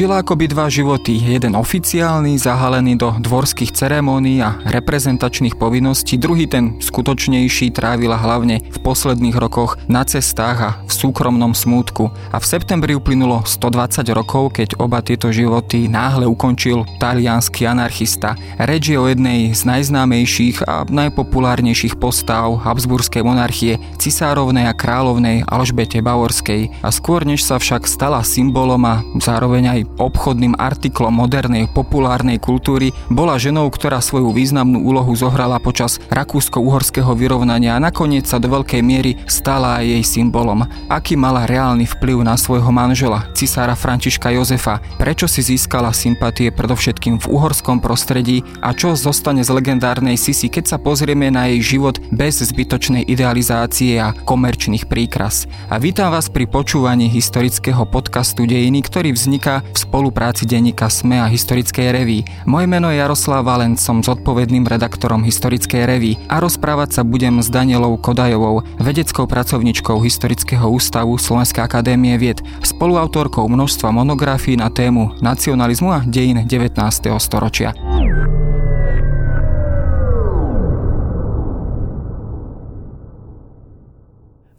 Žila 0.00 0.24
akoby 0.24 0.48
dva 0.48 0.72
životy, 0.72 1.12
jeden 1.12 1.52
oficiálny, 1.52 2.40
zahalený 2.40 2.96
do 2.96 3.12
dvorských 3.20 3.76
ceremónií 3.76 4.40
a 4.40 4.56
reprezentačných 4.64 5.60
povinností, 5.60 6.16
druhý 6.16 6.48
ten 6.48 6.80
skutočnejší 6.80 7.68
trávila 7.68 8.16
hlavne 8.16 8.64
v 8.64 8.78
posledných 8.80 9.36
rokoch 9.36 9.76
na 9.92 10.00
cestách 10.08 10.58
a 10.64 10.70
v 10.88 10.92
súkromnom 11.04 11.52
smútku. 11.52 12.08
A 12.32 12.40
v 12.40 12.48
septembri 12.48 12.96
uplynulo 12.96 13.44
120 13.44 14.08
rokov, 14.16 14.56
keď 14.56 14.80
oba 14.80 15.04
tieto 15.04 15.28
životy 15.28 15.84
náhle 15.84 16.24
ukončil 16.24 16.88
talianský 16.96 17.68
anarchista. 17.68 18.40
Reč 18.56 18.88
je 18.88 18.96
o 18.96 19.04
jednej 19.04 19.52
z 19.52 19.68
najznámejších 19.68 20.64
a 20.64 20.88
najpopulárnejších 20.88 22.00
postav 22.00 22.56
Habsburskej 22.64 23.20
monarchie, 23.20 23.76
cisárovnej 24.00 24.64
a 24.64 24.72
kráľovnej 24.72 25.44
Alžbete 25.44 26.00
Bavorskej. 26.00 26.72
A 26.80 26.88
skôr 26.88 27.28
než 27.28 27.44
sa 27.44 27.60
však 27.60 27.84
stala 27.84 28.24
symbolom 28.24 28.80
a 28.88 29.04
zároveň 29.20 29.76
aj 29.76 29.89
obchodným 29.98 30.54
artiklom 30.60 31.10
modernej 31.10 31.66
populárnej 31.72 32.38
kultúry, 32.38 32.92
bola 33.08 33.40
ženou, 33.40 33.66
ktorá 33.72 33.98
svoju 33.98 34.30
významnú 34.30 34.84
úlohu 34.84 35.12
zohrala 35.16 35.56
počas 35.58 35.98
rakúsko-uhorského 36.12 37.10
vyrovnania 37.16 37.76
a 37.76 37.82
nakoniec 37.82 38.28
sa 38.28 38.36
do 38.36 38.52
veľkej 38.52 38.82
miery 38.84 39.16
stala 39.26 39.80
aj 39.80 39.86
jej 39.86 40.04
symbolom. 40.04 40.68
Aký 40.86 41.16
mala 41.16 41.48
reálny 41.48 41.86
vplyv 41.86 42.22
na 42.22 42.34
svojho 42.36 42.68
manžela, 42.68 43.26
cisára 43.32 43.74
Františka 43.74 44.30
Jozefa, 44.34 44.82
prečo 45.00 45.24
si 45.26 45.40
získala 45.40 45.94
sympatie 45.96 46.52
predovšetkým 46.52 47.22
v 47.22 47.26
uhorskom 47.30 47.80
prostredí 47.80 48.44
a 48.60 48.76
čo 48.76 48.92
zostane 48.98 49.40
z 49.40 49.50
legendárnej 49.54 50.20
Sisi, 50.20 50.52
keď 50.52 50.76
sa 50.76 50.78
pozrieme 50.78 51.30
na 51.32 51.48
jej 51.48 51.78
život 51.78 52.02
bez 52.12 52.42
zbytočnej 52.42 53.06
idealizácie 53.06 53.96
a 53.96 54.12
komerčných 54.12 54.90
príkras. 54.90 55.46
A 55.70 55.78
vítam 55.78 56.10
vás 56.10 56.28
pri 56.28 56.50
počúvaní 56.50 57.06
historického 57.06 57.86
podcastu 57.86 58.44
Dejiny, 58.44 58.82
ktorý 58.82 59.14
vzniká 59.14 59.62
v 59.72 59.78
spolupráci 59.78 60.46
denníka 60.46 60.86
SME 60.86 61.20
a 61.22 61.26
Historickej 61.26 61.90
reví. 61.90 62.24
Moje 62.46 62.66
meno 62.70 62.90
je 62.90 63.00
Jaroslav 63.02 63.42
Valent, 63.42 63.80
som 63.80 64.04
zodpovedným 64.04 64.66
redaktorom 64.66 65.26
Historickej 65.26 65.82
reví 65.86 66.12
a 66.30 66.38
rozprávať 66.38 67.00
sa 67.00 67.02
budem 67.02 67.42
s 67.42 67.50
Danielou 67.50 67.98
Kodajovou, 67.98 68.62
vedeckou 68.78 69.26
pracovničkou 69.26 69.98
Historického 70.00 70.70
ústavu 70.70 71.18
Slovenskej 71.18 71.66
akadémie 71.66 72.14
vied, 72.14 72.38
spoluautorkou 72.62 73.48
množstva 73.50 73.90
monografií 73.90 74.54
na 74.54 74.70
tému 74.70 75.18
nacionalizmu 75.18 75.88
a 75.90 75.98
dejin 76.06 76.46
19. 76.46 76.76
storočia. 77.18 77.89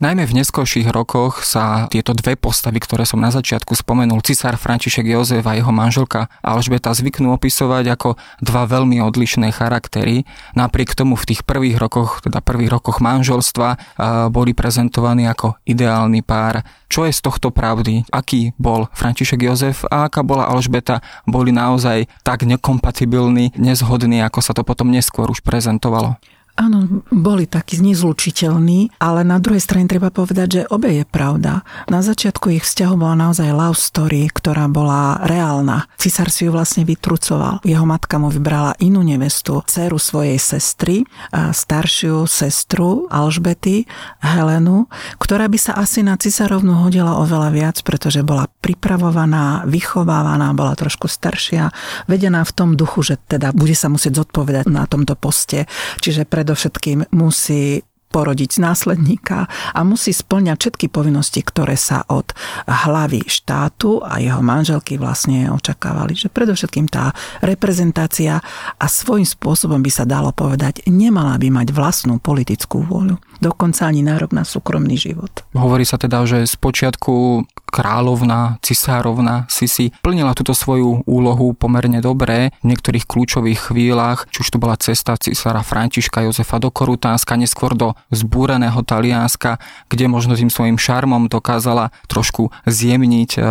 Najmä 0.01 0.25
v 0.25 0.41
neskôrších 0.41 0.89
rokoch 0.89 1.45
sa 1.45 1.85
tieto 1.85 2.17
dve 2.17 2.33
postavy, 2.33 2.81
ktoré 2.81 3.05
som 3.05 3.21
na 3.21 3.29
začiatku 3.29 3.77
spomenul, 3.77 4.25
cisár 4.25 4.57
František 4.57 5.05
Jozef 5.05 5.45
a 5.45 5.53
jeho 5.53 5.69
manželka 5.69 6.25
Alžbeta 6.41 6.89
zvyknú 6.89 7.29
opisovať 7.37 7.85
ako 7.93 8.09
dva 8.41 8.65
veľmi 8.65 8.97
odlišné 8.97 9.53
charaktery. 9.53 10.25
Napriek 10.57 10.97
tomu 10.97 11.13
v 11.13 11.29
tých 11.29 11.45
prvých 11.45 11.77
rokoch, 11.77 12.25
teda 12.25 12.41
prvých 12.41 12.73
rokoch 12.73 12.97
manželstva 12.97 14.01
boli 14.33 14.57
prezentovaní 14.57 15.29
ako 15.29 15.61
ideálny 15.69 16.25
pár. 16.25 16.65
Čo 16.89 17.05
je 17.05 17.13
z 17.13 17.21
tohto 17.21 17.53
pravdy? 17.53 18.09
Aký 18.09 18.57
bol 18.57 18.89
František 18.97 19.45
Jozef 19.45 19.85
a 19.85 20.09
aká 20.09 20.25
bola 20.25 20.49
Alžbeta? 20.49 21.05
Boli 21.29 21.53
naozaj 21.53 22.09
tak 22.25 22.41
nekompatibilní, 22.49 23.53
nezhodní, 23.53 24.25
ako 24.25 24.41
sa 24.41 24.57
to 24.57 24.65
potom 24.65 24.89
neskôr 24.89 25.29
už 25.29 25.45
prezentovalo? 25.45 26.17
Áno, 26.61 27.01
boli 27.09 27.49
takí 27.49 27.81
nezlučiteľní, 27.81 29.01
ale 29.01 29.25
na 29.25 29.41
druhej 29.41 29.65
strane 29.65 29.89
treba 29.89 30.13
povedať, 30.13 30.47
že 30.61 30.69
obe 30.69 30.93
je 30.93 31.09
pravda. 31.09 31.65
Na 31.89 32.05
začiatku 32.05 32.53
ich 32.53 32.61
vzťahu 32.61 33.01
bola 33.01 33.17
naozaj 33.17 33.49
love 33.49 33.81
story, 33.81 34.29
ktorá 34.29 34.69
bola 34.69 35.17
reálna. 35.25 35.89
Cisár 35.97 36.29
si 36.29 36.45
ju 36.45 36.53
vlastne 36.53 36.85
vytrucoval. 36.85 37.65
Jeho 37.65 37.81
matka 37.89 38.21
mu 38.21 38.29
vybrala 38.29 38.77
inú 38.77 39.01
nevestu, 39.01 39.65
dceru 39.65 39.97
svojej 39.97 40.37
sestry, 40.37 41.01
staršiu 41.33 42.29
sestru 42.29 43.09
Alžbety, 43.09 43.89
Helenu, 44.21 44.85
ktorá 45.17 45.49
by 45.49 45.57
sa 45.57 45.73
asi 45.81 46.05
na 46.05 46.13
cisárovnu 46.13 46.85
hodila 46.85 47.17
oveľa 47.25 47.49
viac, 47.49 47.81
pretože 47.81 48.21
bola 48.21 48.45
pripravovaná, 48.61 49.65
vychovávaná, 49.65 50.53
bola 50.53 50.77
trošku 50.77 51.09
staršia, 51.09 51.73
vedená 52.05 52.45
v 52.45 52.53
tom 52.53 52.69
duchu, 52.77 53.01
že 53.01 53.15
teda 53.17 53.49
bude 53.49 53.73
sa 53.73 53.89
musieť 53.89 54.21
zodpovedať 54.21 54.69
na 54.69 54.85
tomto 54.85 55.17
poste. 55.17 55.65
Čiže 55.97 56.29
pre 56.29 56.45
predovšetkým 56.51 57.15
musí 57.15 57.79
porodiť 58.11 58.59
následníka 58.59 59.47
a 59.71 59.87
musí 59.87 60.11
splňať 60.11 60.59
všetky 60.59 60.91
povinnosti, 60.91 61.39
ktoré 61.39 61.79
sa 61.79 62.03
od 62.11 62.27
hlavy 62.67 63.23
štátu 63.23 64.03
a 64.03 64.19
jeho 64.19 64.43
manželky 64.43 64.99
vlastne 64.99 65.47
očakávali. 65.47 66.11
Že 66.11 66.27
predovšetkým 66.27 66.91
tá 66.91 67.15
reprezentácia 67.39 68.43
a 68.75 68.85
svojím 68.91 69.23
spôsobom 69.23 69.79
by 69.79 69.91
sa 69.95 70.03
dalo 70.03 70.35
povedať, 70.35 70.83
nemala 70.91 71.39
by 71.39 71.63
mať 71.63 71.71
vlastnú 71.71 72.19
politickú 72.19 72.83
vôľu. 72.83 73.15
Dokonca 73.41 73.89
ani 73.89 74.05
nárok 74.05 74.37
na 74.37 74.45
súkromný 74.45 75.01
život. 75.01 75.33
Hovorí 75.57 75.81
sa 75.81 75.97
teda, 75.97 76.21
že 76.29 76.45
z 76.45 76.55
počiatku 76.61 77.41
kráľovna, 77.71 78.61
cisárovna 78.61 79.49
Sisi 79.49 79.89
plnila 80.05 80.37
túto 80.37 80.53
svoju 80.53 81.07
úlohu 81.09 81.57
pomerne 81.57 82.03
dobre 82.03 82.53
v 82.61 82.65
niektorých 82.69 83.09
kľúčových 83.09 83.71
chvíľach, 83.71 84.29
či 84.29 84.45
už 84.45 84.53
to 84.53 84.61
bola 84.61 84.77
cesta 84.77 85.17
cisára 85.17 85.65
Františka 85.65 86.21
Jozefa 86.21 86.61
do 86.61 86.69
Korutánska, 86.69 87.39
neskôr 87.39 87.73
do 87.73 87.97
zbúreného 88.13 88.77
Talianska, 88.85 89.57
kde 89.89 90.05
možno 90.05 90.37
tým 90.37 90.53
svojim 90.53 90.77
šarmom 90.77 91.25
dokázala 91.25 91.89
trošku 92.05 92.53
zjemniť 92.69 93.39
e, 93.39 93.41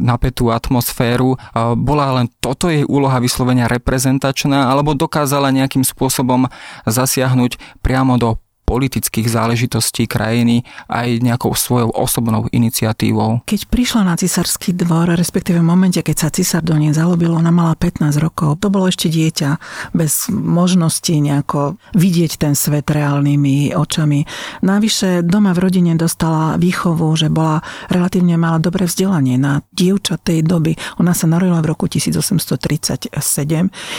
napätú 0.00 0.50
atmosféru. 0.50 1.36
E, 1.36 1.38
bola 1.78 2.18
len 2.18 2.26
toto 2.42 2.66
jej 2.66 2.82
úloha 2.82 3.22
vyslovenia 3.22 3.70
reprezentačná, 3.70 4.72
alebo 4.72 4.96
dokázala 4.96 5.54
nejakým 5.54 5.86
spôsobom 5.86 6.48
zasiahnuť 6.88 7.78
priamo 7.84 8.16
do 8.16 8.40
politických 8.70 9.26
záležitostí 9.26 10.06
krajiny 10.06 10.62
aj 10.86 11.18
nejakou 11.18 11.58
svojou 11.58 11.90
osobnou 11.90 12.46
iniciatívou. 12.54 13.42
Keď 13.42 13.66
prišla 13.66 14.06
na 14.06 14.14
cisársky 14.14 14.70
dvor, 14.70 15.10
respektíve 15.18 15.58
v 15.58 15.66
momente, 15.66 15.98
keď 15.98 16.16
sa 16.16 16.28
cisár 16.30 16.62
do 16.62 16.78
nej 16.78 16.94
zalobil, 16.94 17.34
ona 17.34 17.50
mala 17.50 17.74
15 17.74 18.14
rokov. 18.22 18.62
To 18.62 18.70
bolo 18.70 18.86
ešte 18.86 19.10
dieťa, 19.10 19.58
bez 19.90 20.30
možnosti 20.30 21.10
nejako 21.10 21.82
vidieť 21.98 22.38
ten 22.38 22.54
svet 22.54 22.86
reálnymi 22.86 23.74
očami. 23.74 24.22
Navyše 24.62 25.26
doma 25.26 25.50
v 25.50 25.66
rodine 25.66 25.98
dostala 25.98 26.54
výchovu, 26.54 27.10
že 27.18 27.26
bola 27.26 27.66
relatívne 27.90 28.38
mala 28.38 28.62
dobré 28.62 28.86
vzdelanie 28.86 29.34
na 29.34 29.66
dievča 29.74 30.20
tej 30.20 30.46
doby. 30.46 30.78
Ona 31.02 31.16
sa 31.16 31.26
narodila 31.26 31.58
v 31.64 31.74
roku 31.74 31.88
1837, 31.88 33.10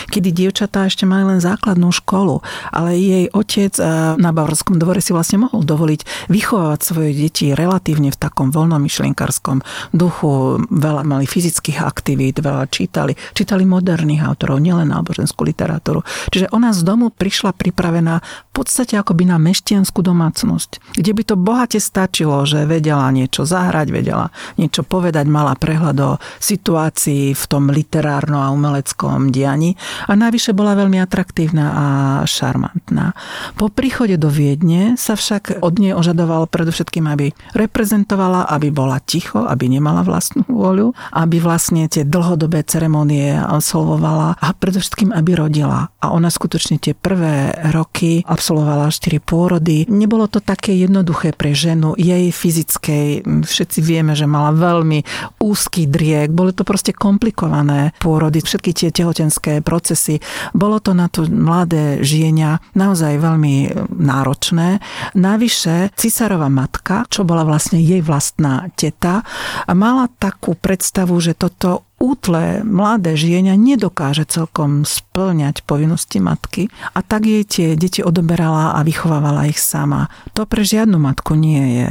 kedy 0.07 0.29
dievčatá 0.31 0.87
ešte 0.87 1.03
mali 1.03 1.27
len 1.27 1.43
základnú 1.43 1.89
školu, 1.89 2.45
ale 2.69 2.95
jej 2.95 3.25
otec 3.33 3.73
eh, 3.81 4.15
na 4.21 4.29
Bavorsku 4.29 4.60
kráľovskom 4.61 4.77
dvore 4.77 5.01
si 5.01 5.09
vlastne 5.09 5.41
mohol 5.41 5.65
dovoliť 5.65 6.29
vychovávať 6.29 6.79
svoje 6.85 7.11
deti 7.17 7.49
relatívne 7.57 8.13
v 8.13 8.17
takom 8.21 8.53
voľnomyšlienkarskom 8.53 9.65
duchu. 9.89 10.61
Veľa 10.69 11.01
mali 11.01 11.25
fyzických 11.25 11.81
aktivít, 11.81 12.45
veľa 12.45 12.69
čítali. 12.69 13.17
Čítali 13.33 13.65
moderných 13.65 14.21
autorov, 14.21 14.61
nielen 14.61 14.93
náboženskú 14.93 15.41
literatúru. 15.41 16.05
Čiže 16.29 16.53
ona 16.53 16.77
z 16.77 16.85
domu 16.85 17.09
prišla 17.09 17.57
pripravená 17.57 18.21
v 18.21 18.51
podstate 18.53 19.01
akoby 19.01 19.33
na 19.33 19.41
meštianskú 19.41 20.05
domácnosť, 20.05 20.93
kde 20.93 21.11
by 21.17 21.23
to 21.25 21.35
bohate 21.39 21.79
stačilo, 21.81 22.45
že 22.45 22.69
vedela 22.69 23.09
niečo 23.09 23.49
zahrať, 23.49 23.87
vedela 23.89 24.29
niečo 24.61 24.85
povedať, 24.85 25.25
mala 25.25 25.57
prehľad 25.57 25.97
o 26.05 26.11
situácii 26.37 27.33
v 27.33 27.43
tom 27.49 27.73
literárno 27.73 28.37
a 28.37 28.53
umeleckom 28.53 29.33
dianí 29.33 29.73
a 30.05 30.13
najvyššie 30.13 30.53
bola 30.53 30.77
veľmi 30.77 31.01
atraktívna 31.01 31.65
a 31.73 31.85
šarmantná. 32.29 33.17
Po 33.57 33.73
príchode 33.73 34.21
do 34.21 34.29
Vie 34.29 34.50
Viedne 34.51 34.99
sa 34.99 35.15
však 35.15 35.63
od 35.63 35.79
nej 35.79 35.95
ožadoval 35.95 36.43
predovšetkým, 36.51 37.07
aby 37.07 37.31
reprezentovala, 37.55 38.51
aby 38.51 38.67
bola 38.67 38.99
ticho, 38.99 39.47
aby 39.47 39.71
nemala 39.71 40.03
vlastnú 40.03 40.43
vôľu, 40.43 40.91
aby 41.15 41.39
vlastne 41.39 41.87
tie 41.87 42.03
dlhodobé 42.03 42.59
ceremonie 42.67 43.31
absolvovala 43.31 44.35
a 44.35 44.47
predovšetkým, 44.51 45.15
aby 45.15 45.39
rodila. 45.39 45.87
A 46.03 46.11
ona 46.11 46.27
skutočne 46.27 46.83
tie 46.83 46.91
prvé 46.91 47.55
roky 47.71 48.27
absolvovala 48.27 48.91
4 48.91 49.23
pôrody. 49.23 49.87
Nebolo 49.87 50.27
to 50.27 50.43
také 50.43 50.75
jednoduché 50.75 51.31
pre 51.31 51.55
ženu, 51.55 51.95
jej 51.95 52.27
fyzickej, 52.27 53.23
všetci 53.47 53.79
vieme, 53.79 54.19
že 54.19 54.27
mala 54.27 54.51
veľmi 54.51 54.99
úzky 55.39 55.87
driek, 55.87 56.27
boli 56.35 56.51
to 56.51 56.67
proste 56.67 56.91
komplikované 56.91 57.95
pôrody, 58.03 58.43
všetky 58.43 58.75
tie 58.75 58.91
tehotenské 58.91 59.63
procesy. 59.63 60.19
Bolo 60.51 60.83
to 60.83 60.91
na 60.91 61.07
to 61.07 61.23
mladé 61.23 62.03
žienia 62.03 62.59
naozaj 62.75 63.15
veľmi 63.15 63.87
náročné 63.95 64.40
náročné. 64.41 64.81
Navyše, 65.13 65.93
cisárová 65.93 66.49
matka, 66.49 67.05
čo 67.13 67.21
bola 67.21 67.45
vlastne 67.45 67.77
jej 67.77 68.01
vlastná 68.01 68.73
teta, 68.73 69.21
mala 69.69 70.09
takú 70.17 70.57
predstavu, 70.57 71.13
že 71.21 71.37
toto 71.37 71.85
útle 72.01 72.65
mladé 72.65 73.13
žienia 73.13 73.53
nedokáže 73.53 74.25
celkom 74.25 74.81
splňať 74.81 75.61
povinnosti 75.69 76.17
matky 76.17 76.73
a 76.97 77.05
tak 77.05 77.29
jej 77.29 77.45
tie 77.45 77.67
deti 77.77 78.01
odoberala 78.01 78.73
a 78.73 78.81
vychovávala 78.81 79.45
ich 79.45 79.61
sama. 79.61 80.09
To 80.33 80.49
pre 80.49 80.65
žiadnu 80.65 80.97
matku 80.97 81.37
nie 81.37 81.77
je 81.77 81.89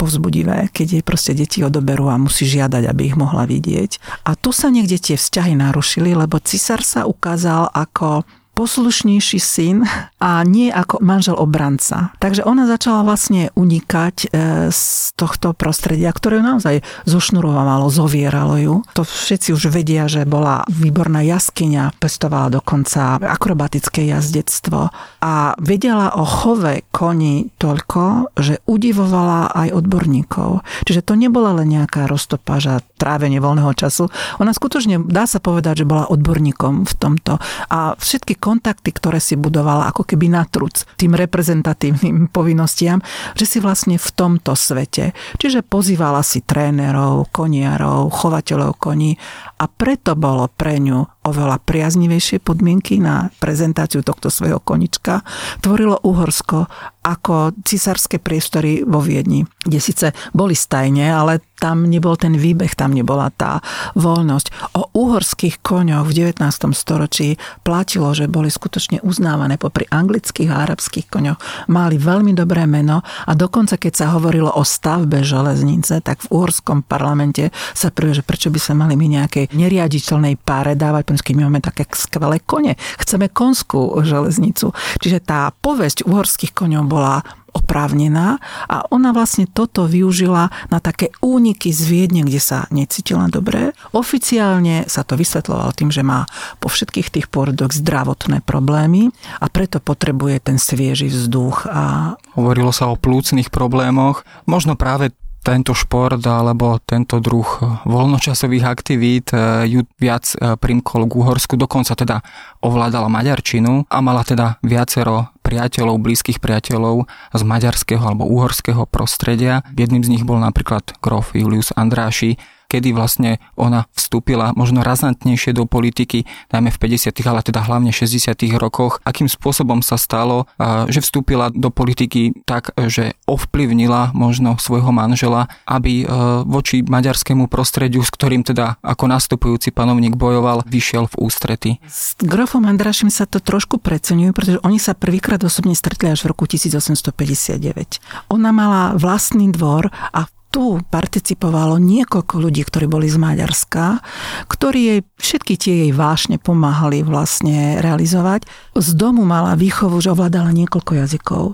povzbudivé, 0.00 0.72
keď 0.72 0.86
jej 0.96 1.04
proste 1.04 1.36
deti 1.36 1.60
odoberú 1.60 2.08
a 2.08 2.16
musí 2.16 2.48
žiadať, 2.48 2.88
aby 2.88 3.12
ich 3.12 3.20
mohla 3.20 3.44
vidieť. 3.44 4.24
A 4.24 4.32
tu 4.32 4.48
sa 4.48 4.72
niekde 4.72 4.96
tie 4.96 5.20
vzťahy 5.20 5.52
narušili, 5.52 6.16
lebo 6.16 6.40
cisár 6.40 6.80
sa 6.80 7.04
ukázal 7.04 7.68
ako 7.76 8.24
poslušnejší 8.60 9.40
syn 9.40 9.88
a 10.20 10.44
nie 10.44 10.68
ako 10.68 11.00
manžel 11.00 11.32
obranca. 11.32 12.12
Takže 12.20 12.44
ona 12.44 12.68
začala 12.68 13.08
vlastne 13.08 13.48
unikať 13.56 14.16
e, 14.20 14.26
z 14.68 14.84
tohto 15.16 15.56
prostredia, 15.56 16.12
ktoré 16.12 16.44
naozaj 16.44 16.84
zošnurovalo, 17.08 17.88
zovieralo 17.88 18.60
ju. 18.60 18.74
To 18.92 19.08
všetci 19.08 19.56
už 19.56 19.72
vedia, 19.72 20.12
že 20.12 20.28
bola 20.28 20.68
výborná 20.68 21.24
jaskyňa, 21.24 21.96
pestovala 21.96 22.52
dokonca 22.60 23.16
akrobatické 23.16 24.04
jazdectvo 24.12 24.92
a 25.24 25.56
vedela 25.56 26.12
o 26.20 26.28
chove 26.28 26.84
koni 26.92 27.48
toľko, 27.56 28.36
že 28.36 28.60
udivovala 28.68 29.56
aj 29.56 29.72
odborníkov. 29.72 30.60
Čiže 30.84 31.00
to 31.08 31.16
nebola 31.16 31.56
len 31.56 31.80
nejaká 31.80 32.04
roztopáža 32.04 32.84
trávenie 33.00 33.40
voľného 33.40 33.72
času. 33.72 34.12
Ona 34.36 34.52
skutočne, 34.52 35.00
dá 35.00 35.24
sa 35.24 35.40
povedať, 35.40 35.84
že 35.84 35.88
bola 35.88 36.04
odborníkom 36.12 36.84
v 36.84 36.94
tomto. 37.00 37.40
A 37.72 37.96
všetky 37.96 38.36
kontakty, 38.50 38.90
ktoré 38.90 39.22
si 39.22 39.38
budovala 39.38 39.86
ako 39.94 40.02
keby 40.02 40.26
na 40.26 40.42
truc 40.42 40.82
tým 40.98 41.14
reprezentatívnym 41.14 42.26
povinnostiam, 42.36 42.98
že 43.38 43.46
si 43.46 43.58
vlastne 43.62 43.94
v 43.94 44.08
tomto 44.10 44.58
svete. 44.58 45.14
Čiže 45.38 45.62
pozývala 45.62 46.26
si 46.26 46.42
trénerov, 46.42 47.30
koniarov, 47.30 48.10
chovateľov 48.10 48.74
koní 48.74 49.14
a 49.62 49.70
preto 49.70 50.18
bolo 50.18 50.50
pre 50.50 50.82
ňu 50.82 51.20
oveľa 51.20 51.60
priaznivejšie 51.62 52.40
podmienky 52.40 52.96
na 52.96 53.28
prezentáciu 53.38 54.00
tohto 54.00 54.32
svojho 54.32 54.58
konička. 54.58 55.20
Tvorilo 55.60 56.00
Uhorsko 56.00 56.66
ako 57.00 57.56
cisárske 57.64 58.20
priestory 58.20 58.84
vo 58.84 59.00
Viedni, 59.00 59.44
kde 59.64 59.78
síce 59.80 60.06
boli 60.32 60.56
stajne, 60.56 61.12
ale 61.12 61.44
tam 61.60 61.84
nebol 61.84 62.16
ten 62.16 62.32
výbeh, 62.34 62.72
tam 62.72 62.96
nebola 62.96 63.28
tá 63.30 63.60
voľnosť. 63.94 64.72
O 64.80 64.88
uhorských 64.96 65.60
koňoch 65.60 66.08
v 66.08 66.32
19. 66.32 66.40
storočí 66.72 67.36
platilo, 67.60 68.10
že 68.16 68.26
boli 68.26 68.48
skutočne 68.48 69.04
uznávané 69.04 69.60
popri 69.60 69.84
anglických 69.92 70.48
a 70.48 70.64
arabských 70.64 71.06
koňoch. 71.12 71.68
Mali 71.68 72.00
veľmi 72.00 72.32
dobré 72.32 72.64
meno 72.64 73.04
a 73.04 73.32
dokonca 73.36 73.76
keď 73.76 73.92
sa 73.92 74.06
hovorilo 74.16 74.48
o 74.48 74.64
stavbe 74.64 75.20
železnice, 75.20 76.00
tak 76.00 76.24
v 76.24 76.32
uhorskom 76.32 76.80
parlamente 76.80 77.52
sa 77.76 77.92
prvé, 77.92 78.16
že 78.16 78.24
prečo 78.24 78.48
by 78.48 78.56
sa 78.56 78.72
mali 78.72 78.96
my 78.96 79.20
nejakej 79.20 79.52
neriaditeľnej 79.52 80.40
páre 80.40 80.72
dávať 80.72 81.12
keď 81.20 81.34
my 81.34 81.42
máme 81.50 81.60
také 81.60 81.84
skvelé 81.92 82.38
kone. 82.40 82.78
Chceme 83.02 83.28
konskú 83.28 83.98
železnicu. 84.00 84.70
Čiže 85.02 85.18
tá 85.20 85.50
povesť 85.50 86.06
uhorských 86.06 86.54
koňov 86.54 86.84
bola 86.86 87.20
oprávnená 87.52 88.38
a 88.66 88.76
ona 88.90 89.10
vlastne 89.14 89.46
toto 89.50 89.86
využila 89.86 90.50
na 90.70 90.78
také 90.78 91.10
úniky 91.22 91.70
z 91.70 91.80
Viedne, 91.86 92.22
kde 92.26 92.40
sa 92.40 92.70
necítila 92.70 93.26
dobre. 93.26 93.74
Oficiálne 93.94 94.86
sa 94.86 95.02
to 95.06 95.14
vysvetľovalo 95.18 95.70
tým, 95.74 95.90
že 95.90 96.06
má 96.06 96.26
po 96.58 96.70
všetkých 96.70 97.08
tých 97.10 97.26
pôrodoch 97.28 97.74
zdravotné 97.74 98.42
problémy 98.42 99.10
a 99.38 99.46
preto 99.50 99.78
potrebuje 99.78 100.50
ten 100.50 100.56
svieži 100.56 101.10
vzduch. 101.10 101.66
A... 101.70 102.14
Hovorilo 102.38 102.70
sa 102.70 102.90
o 102.90 102.98
plúcnych 102.98 103.50
problémoch. 103.50 104.22
Možno 104.46 104.74
práve 104.78 105.14
tento 105.40 105.72
šport 105.72 106.20
alebo 106.20 106.76
tento 106.84 107.16
druh 107.18 107.48
voľnočasových 107.88 108.64
aktivít 108.64 109.32
eh, 109.32 109.66
ju 109.66 109.88
viac 109.96 110.24
eh, 110.36 110.54
primkol 110.60 111.08
k 111.08 111.16
Uhorsku, 111.16 111.56
dokonca 111.56 111.96
teda 111.96 112.20
ovládala 112.60 113.08
maďarčinu 113.08 113.88
a 113.88 113.98
mala 114.04 114.22
teda 114.22 114.60
viacero 114.60 115.32
priateľov, 115.40 115.98
blízkych 115.98 116.38
priateľov 116.38 117.08
z 117.34 117.42
maďarského 117.42 118.04
alebo 118.04 118.28
uhorského 118.28 118.84
prostredia. 118.86 119.64
Jedným 119.74 120.04
z 120.04 120.12
nich 120.12 120.24
bol 120.24 120.38
napríklad 120.38 120.94
grof 121.00 121.32
Julius 121.32 121.72
Andráši, 121.74 122.36
kedy 122.70 122.94
vlastne 122.94 123.42
ona 123.58 123.90
vstúpila 123.98 124.54
možno 124.54 124.86
razantnejšie 124.86 125.50
do 125.50 125.66
politiky, 125.66 126.22
najmä 126.54 126.70
v 126.70 126.78
50. 126.78 127.10
ale 127.26 127.42
teda 127.42 127.66
hlavne 127.66 127.90
60. 127.90 128.30
rokoch, 128.54 129.02
akým 129.02 129.26
spôsobom 129.26 129.82
sa 129.82 129.98
stalo, 129.98 130.46
že 130.86 131.02
vstúpila 131.02 131.50
do 131.50 131.74
politiky 131.74 132.46
tak, 132.46 132.70
že 132.78 133.18
ovplyvnila 133.26 134.14
možno 134.14 134.54
svojho 134.62 134.94
manžela, 134.94 135.50
aby 135.66 136.04
e, 136.04 136.06
voči 136.44 136.84
maďarskému 136.84 137.48
prostrediu, 137.48 138.04
s 138.04 138.12
ktorým 138.12 138.46
teda 138.46 138.78
ako 138.84 139.10
nastupujúci 139.10 139.72
panovník 139.74 140.14
bojoval, 140.14 140.62
vyšiel 140.68 141.08
v 141.10 141.14
ústrety. 141.24 141.70
S 141.88 142.14
grofom 142.20 142.68
Andrašim 142.68 143.08
sa 143.08 143.24
to 143.24 143.40
trošku 143.40 143.80
preceňujú, 143.80 144.30
pretože 144.36 144.58
oni 144.62 144.78
sa 144.78 144.92
prvýkrát 144.92 145.40
osobne 145.42 145.72
stretli 145.72 146.12
až 146.12 146.28
v 146.28 146.36
roku 146.36 146.44
1859. 146.44 148.30
Ona 148.30 148.50
mala 148.52 148.94
vlastný 148.94 149.48
dvor 149.50 149.88
a 149.90 150.28
tu 150.50 150.82
participovalo 150.82 151.78
niekoľko 151.78 152.42
ľudí, 152.42 152.66
ktorí 152.66 152.90
boli 152.90 153.06
z 153.06 153.16
Maďarska, 153.22 154.02
ktorí 154.50 154.80
jej, 154.82 155.00
všetky 155.16 155.54
tie 155.54 155.74
jej 155.86 155.92
vášne 155.94 156.42
pomáhali 156.42 157.06
vlastne 157.06 157.78
realizovať. 157.78 158.50
Z 158.74 158.98
domu 158.98 159.22
mala 159.22 159.54
výchovu, 159.54 160.02
že 160.02 160.10
ovládala 160.10 160.50
niekoľko 160.50 160.92
jazykov. 160.98 161.44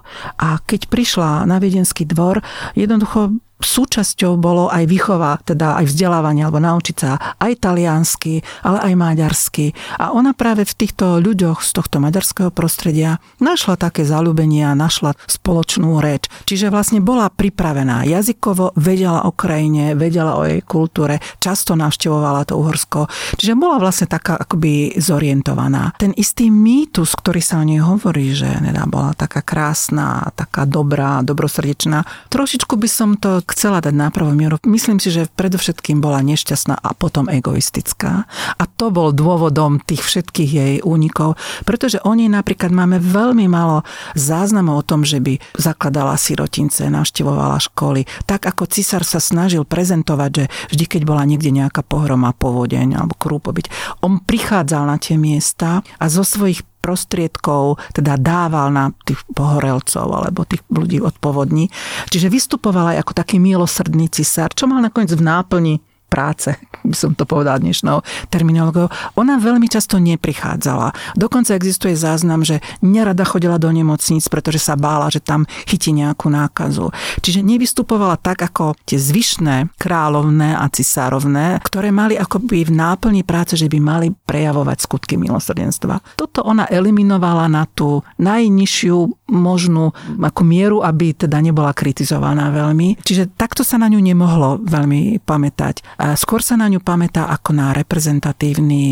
A 0.41 0.59
keď 0.65 0.89
prišla 0.89 1.45
na 1.45 1.61
Viedenský 1.61 2.09
dvor, 2.09 2.41
jednoducho 2.73 3.37
súčasťou 3.61 4.37
bolo 4.37 4.69
aj 4.69 4.85
výchova, 4.85 5.41
teda 5.45 5.81
aj 5.81 5.89
vzdelávanie, 5.89 6.45
alebo 6.45 6.61
naučiť 6.61 6.97
sa 6.97 7.17
aj 7.41 7.53
taliansky, 7.65 8.45
ale 8.63 8.79
aj 8.85 8.93
maďarsky. 8.95 9.73
A 9.97 10.13
ona 10.13 10.37
práve 10.37 10.69
v 10.69 10.77
týchto 10.77 11.19
ľuďoch 11.21 11.65
z 11.65 11.71
tohto 11.73 11.97
maďarského 12.01 12.53
prostredia 12.53 13.19
našla 13.41 13.81
také 13.81 14.05
zalúbenie 14.05 14.69
a 14.69 14.77
našla 14.77 15.17
spoločnú 15.25 15.99
reč. 16.05 16.29
Čiže 16.45 16.69
vlastne 16.69 17.01
bola 17.01 17.33
pripravená 17.33 18.05
jazykovo, 18.05 18.77
vedela 18.77 19.25
o 19.25 19.33
krajine, 19.33 19.97
vedela 19.97 20.37
o 20.37 20.45
jej 20.45 20.61
kultúre, 20.61 21.25
často 21.41 21.73
navštevovala 21.79 22.45
to 22.49 22.61
Uhorsko. 22.61 23.09
Čiže 23.41 23.57
bola 23.57 23.81
vlastne 23.81 24.11
taká 24.11 24.37
akoby 24.37 25.01
zorientovaná. 25.01 25.97
Ten 25.97 26.13
istý 26.13 26.53
mýtus, 26.53 27.17
ktorý 27.17 27.41
sa 27.41 27.63
o 27.63 27.65
nej 27.65 27.81
hovorí, 27.81 28.37
že 28.37 28.49
nedá, 28.61 28.85
bola 28.85 29.17
taká 29.17 29.41
krásna, 29.41 30.29
taká 30.37 30.69
dobrá, 30.69 31.25
dobrosrdečná, 31.25 32.05
trošičku 32.29 32.77
by 32.77 32.89
som 32.91 33.17
to 33.17 33.46
chcela 33.47 33.79
dať 33.79 33.95
na 33.95 34.11
prvú 34.11 34.35
mieru. 34.35 34.59
Myslím 34.67 34.99
si, 34.99 35.15
že 35.15 35.31
predovšetkým 35.39 36.03
bola 36.03 36.21
nešťastná 36.23 36.77
a 36.83 36.91
potom 36.93 37.31
egoistická. 37.31 38.27
A 38.59 38.65
to 38.67 38.91
bol 38.91 39.15
dôvodom 39.15 39.79
tých 39.79 40.03
všetkých 40.03 40.51
jej 40.51 40.75
únikov, 40.83 41.39
pretože 41.63 42.03
o 42.03 42.13
nej 42.13 42.27
napríklad 42.27 42.75
máme 42.75 42.99
veľmi 42.99 43.47
málo 43.47 43.87
záznamov 44.19 44.83
o 44.83 44.87
tom, 44.87 45.07
že 45.07 45.23
by 45.23 45.39
zakladala 45.55 46.19
sirotince, 46.19 46.91
navštevovala 46.91 47.63
školy. 47.63 48.05
Tak 48.27 48.51
ako 48.51 48.67
cisár 48.67 49.07
sa 49.07 49.23
snažil 49.23 49.63
prezentovať, 49.63 50.31
že 50.31 50.45
vždy, 50.75 50.85
keď 50.87 51.03
bola 51.07 51.23
niekde 51.23 51.55
nejaká 51.55 51.87
pohroma, 51.87 52.35
povodeň 52.35 52.99
alebo 52.99 53.15
krúpobyť, 53.15 53.71
on 54.03 54.19
prichádzal 54.19 54.91
na 54.91 54.97
tie 54.99 55.15
miesta 55.15 55.87
a 56.03 56.05
zo 56.11 56.27
svojich 56.27 56.67
prostriedkov 56.87 57.83
teda 57.91 58.15
dával 58.15 58.71
na 58.71 58.95
tých 59.03 59.19
pohorelcov 59.35 60.07
alebo 60.07 60.47
tých 60.47 60.63
ľudí 60.71 61.03
od 61.03 61.19
povodní. 61.19 61.67
Čiže 62.07 62.31
vystupoval 62.31 62.95
aj 62.95 63.03
ako 63.03 63.13
taký 63.19 63.43
milosrdný 63.43 64.07
cisár, 64.07 64.55
čo 64.55 64.71
mal 64.71 64.79
nakoniec 64.79 65.11
v 65.11 65.27
náplni 65.27 65.75
práce, 66.07 66.55
by 66.87 66.97
som 66.97 67.13
to 67.13 67.27
povedala 67.27 67.59
dnešnou 67.59 68.01
terminológiou, 68.31 68.89
ona 69.19 69.37
veľmi 69.37 69.67
často 69.67 69.99
neprichádzala. 69.99 71.19
Dokonca 71.19 71.59
existuje 71.59 71.99
záznam, 71.99 72.47
že 72.47 72.63
nerada 72.81 73.27
chodila 73.27 73.59
do 73.59 73.69
nemocníc, 73.71 74.31
pretože 74.31 74.63
sa 74.63 74.79
bála, 74.79 75.11
že 75.11 75.19
tam 75.19 75.45
chytí 75.67 75.91
nejakú 75.93 76.31
nákazu. 76.31 76.95
Čiže 77.21 77.43
nevystupovala 77.43 78.17
tak 78.21 78.43
ako 78.43 78.79
tie 78.87 78.97
zvyšné 78.97 79.75
kráľovné 79.77 80.55
a 80.57 80.67
cisárovné, 80.71 81.59
ktoré 81.67 81.91
mali 81.91 82.15
akoby 82.15 82.71
v 82.71 82.73
náplni 82.73 83.23
práce, 83.27 83.59
že 83.59 83.67
by 83.67 83.79
mali 83.83 84.09
prejavovať 84.15 84.79
skutky 84.87 85.19
milosrdenstva. 85.19 86.17
Toto 86.17 86.47
ona 86.47 86.69
eliminovala 86.71 87.51
na 87.51 87.67
tú 87.67 88.05
najnižšiu 88.23 89.29
možnú 89.33 89.91
ako 90.23 90.43
mieru, 90.47 90.79
aby 90.85 91.17
teda 91.17 91.43
nebola 91.43 91.75
kritizovaná 91.75 92.51
veľmi. 92.55 93.03
Čiže 93.03 93.35
takto 93.35 93.67
sa 93.67 93.81
na 93.81 93.91
ňu 93.91 93.99
nemohlo 93.99 94.63
veľmi 94.63 95.23
pamätať. 95.27 95.83
Skôr 96.15 96.45
sa 96.45 96.55
na 96.55 96.71
ňu 96.71 96.76
pamätá 96.81 97.29
ako 97.29 97.51
na 97.57 97.73
reprezentatívny 97.77 98.83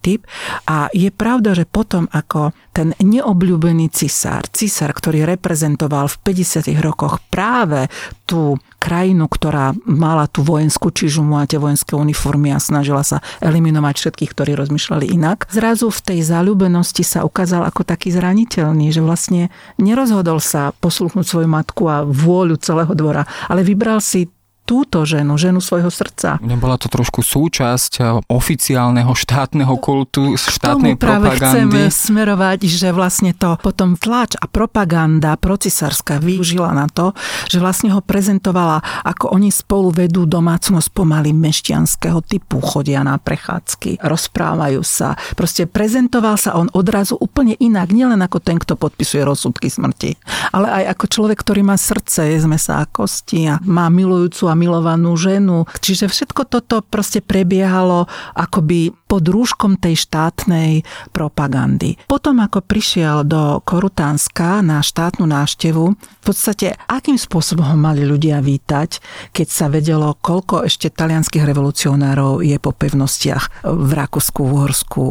typ 0.00 0.26
a 0.66 0.88
je 0.92 1.10
pravda, 1.12 1.54
že 1.54 1.68
potom 1.68 2.08
ako 2.10 2.52
ten 2.72 2.96
neobľúbený 2.98 3.92
cisár, 3.92 4.48
cisár, 4.48 4.96
ktorý 4.96 5.28
reprezentoval 5.28 6.08
v 6.08 6.16
50. 6.42 6.72
rokoch 6.80 7.20
práve 7.28 7.92
tú 8.24 8.56
krajinu, 8.82 9.30
ktorá 9.30 9.76
mala 9.86 10.26
tú 10.26 10.42
vojenskú 10.42 10.90
čižumu 10.90 11.38
a 11.38 11.46
tie 11.46 11.60
vojenské 11.60 11.94
uniformy 11.94 12.50
a 12.50 12.58
snažila 12.58 13.06
sa 13.06 13.22
eliminovať 13.38 13.94
všetkých, 13.94 14.32
ktorí 14.34 14.58
rozmýšľali 14.58 15.06
inak. 15.12 15.46
Zrazu 15.54 15.92
v 15.92 16.00
tej 16.02 16.20
zalúbenosti 16.26 17.06
sa 17.06 17.22
ukázal 17.22 17.62
ako 17.68 17.86
taký 17.86 18.10
zraniteľný, 18.10 18.90
že 18.90 19.04
vlastne 19.04 19.54
nerozhodol 19.78 20.42
sa 20.42 20.74
posluchnúť 20.82 21.26
svoju 21.28 21.46
matku 21.46 21.86
a 21.86 22.02
vôľu 22.02 22.58
celého 22.58 22.90
dvora, 22.96 23.22
ale 23.46 23.62
vybral 23.62 24.02
si 24.02 24.26
túto 24.62 25.02
ženu, 25.02 25.34
ženu 25.34 25.58
svojho 25.58 25.90
srdca. 25.90 26.38
Nebola 26.38 26.78
to 26.78 26.86
trošku 26.86 27.20
súčasť 27.20 27.92
eh, 27.98 28.06
oficiálneho 28.30 29.10
štátneho 29.10 29.74
kultu, 29.82 30.38
štátnej 30.38 30.94
Tomu 30.94 31.02
práve 31.02 31.26
propagandy? 31.34 31.50
chceme 31.52 31.82
smerovať, 31.90 32.58
že 32.70 32.88
vlastne 32.94 33.34
to 33.34 33.58
potom 33.58 33.98
tlač 33.98 34.38
a 34.38 34.46
propaganda 34.46 35.34
procisárska 35.34 36.22
využila 36.22 36.70
na 36.70 36.86
to, 36.86 37.10
že 37.50 37.58
vlastne 37.58 37.90
ho 37.90 38.00
prezentovala, 38.00 38.80
ako 39.02 39.34
oni 39.34 39.50
spolu 39.50 39.90
vedú 39.90 40.24
domácnosť 40.24 40.88
pomaly 40.94 41.34
mešťanského 41.34 42.22
typu, 42.22 42.62
chodia 42.62 43.02
na 43.02 43.18
prechádzky, 43.18 43.98
rozprávajú 44.00 44.80
sa. 44.86 45.18
Proste 45.34 45.66
prezentoval 45.66 46.38
sa 46.38 46.54
on 46.54 46.70
odrazu 46.70 47.18
úplne 47.18 47.58
inak, 47.58 47.90
nielen 47.90 48.22
ako 48.22 48.38
ten, 48.38 48.56
kto 48.62 48.78
podpisuje 48.78 49.26
rozsudky 49.26 49.66
smrti, 49.66 50.14
ale 50.54 50.70
aj 50.82 50.98
ako 50.98 51.04
človek, 51.10 51.38
ktorý 51.42 51.66
má 51.66 51.74
srdce, 51.74 52.30
je 52.30 52.38
z 52.38 52.46
mesa 52.46 52.82
a 52.82 52.86
kosti 52.86 53.50
a 53.50 53.58
má 53.66 53.90
milujúcu 53.90 54.51
a 54.52 54.58
milovanú 54.58 55.16
ženu. 55.16 55.64
Čiže 55.80 56.12
všetko 56.12 56.44
toto 56.44 56.84
proste 56.84 57.24
prebiehalo 57.24 58.04
akoby 58.36 58.92
pod 59.08 59.24
rúškom 59.28 59.80
tej 59.80 59.96
štátnej 59.96 60.84
propagandy. 61.12 62.00
Potom, 62.08 62.40
ako 62.40 62.64
prišiel 62.64 63.24
do 63.24 63.60
Korutánska 63.64 64.64
na 64.64 64.80
štátnu 64.80 65.28
návštevu, 65.28 65.84
v 65.96 66.24
podstate 66.24 66.76
akým 66.88 67.16
spôsobom 67.20 67.64
ho 67.64 67.76
mali 67.76 68.08
ľudia 68.08 68.40
vítať, 68.40 69.00
keď 69.36 69.48
sa 69.48 69.68
vedelo, 69.68 70.16
koľko 70.16 70.64
ešte 70.64 70.88
talianských 70.92 71.44
revolucionárov 71.44 72.40
je 72.40 72.56
po 72.56 72.72
pevnostiach 72.72 73.64
v 73.68 73.90
Rakúsku, 73.92 74.40
v 74.44 74.50
Uhorsku, 74.52 75.02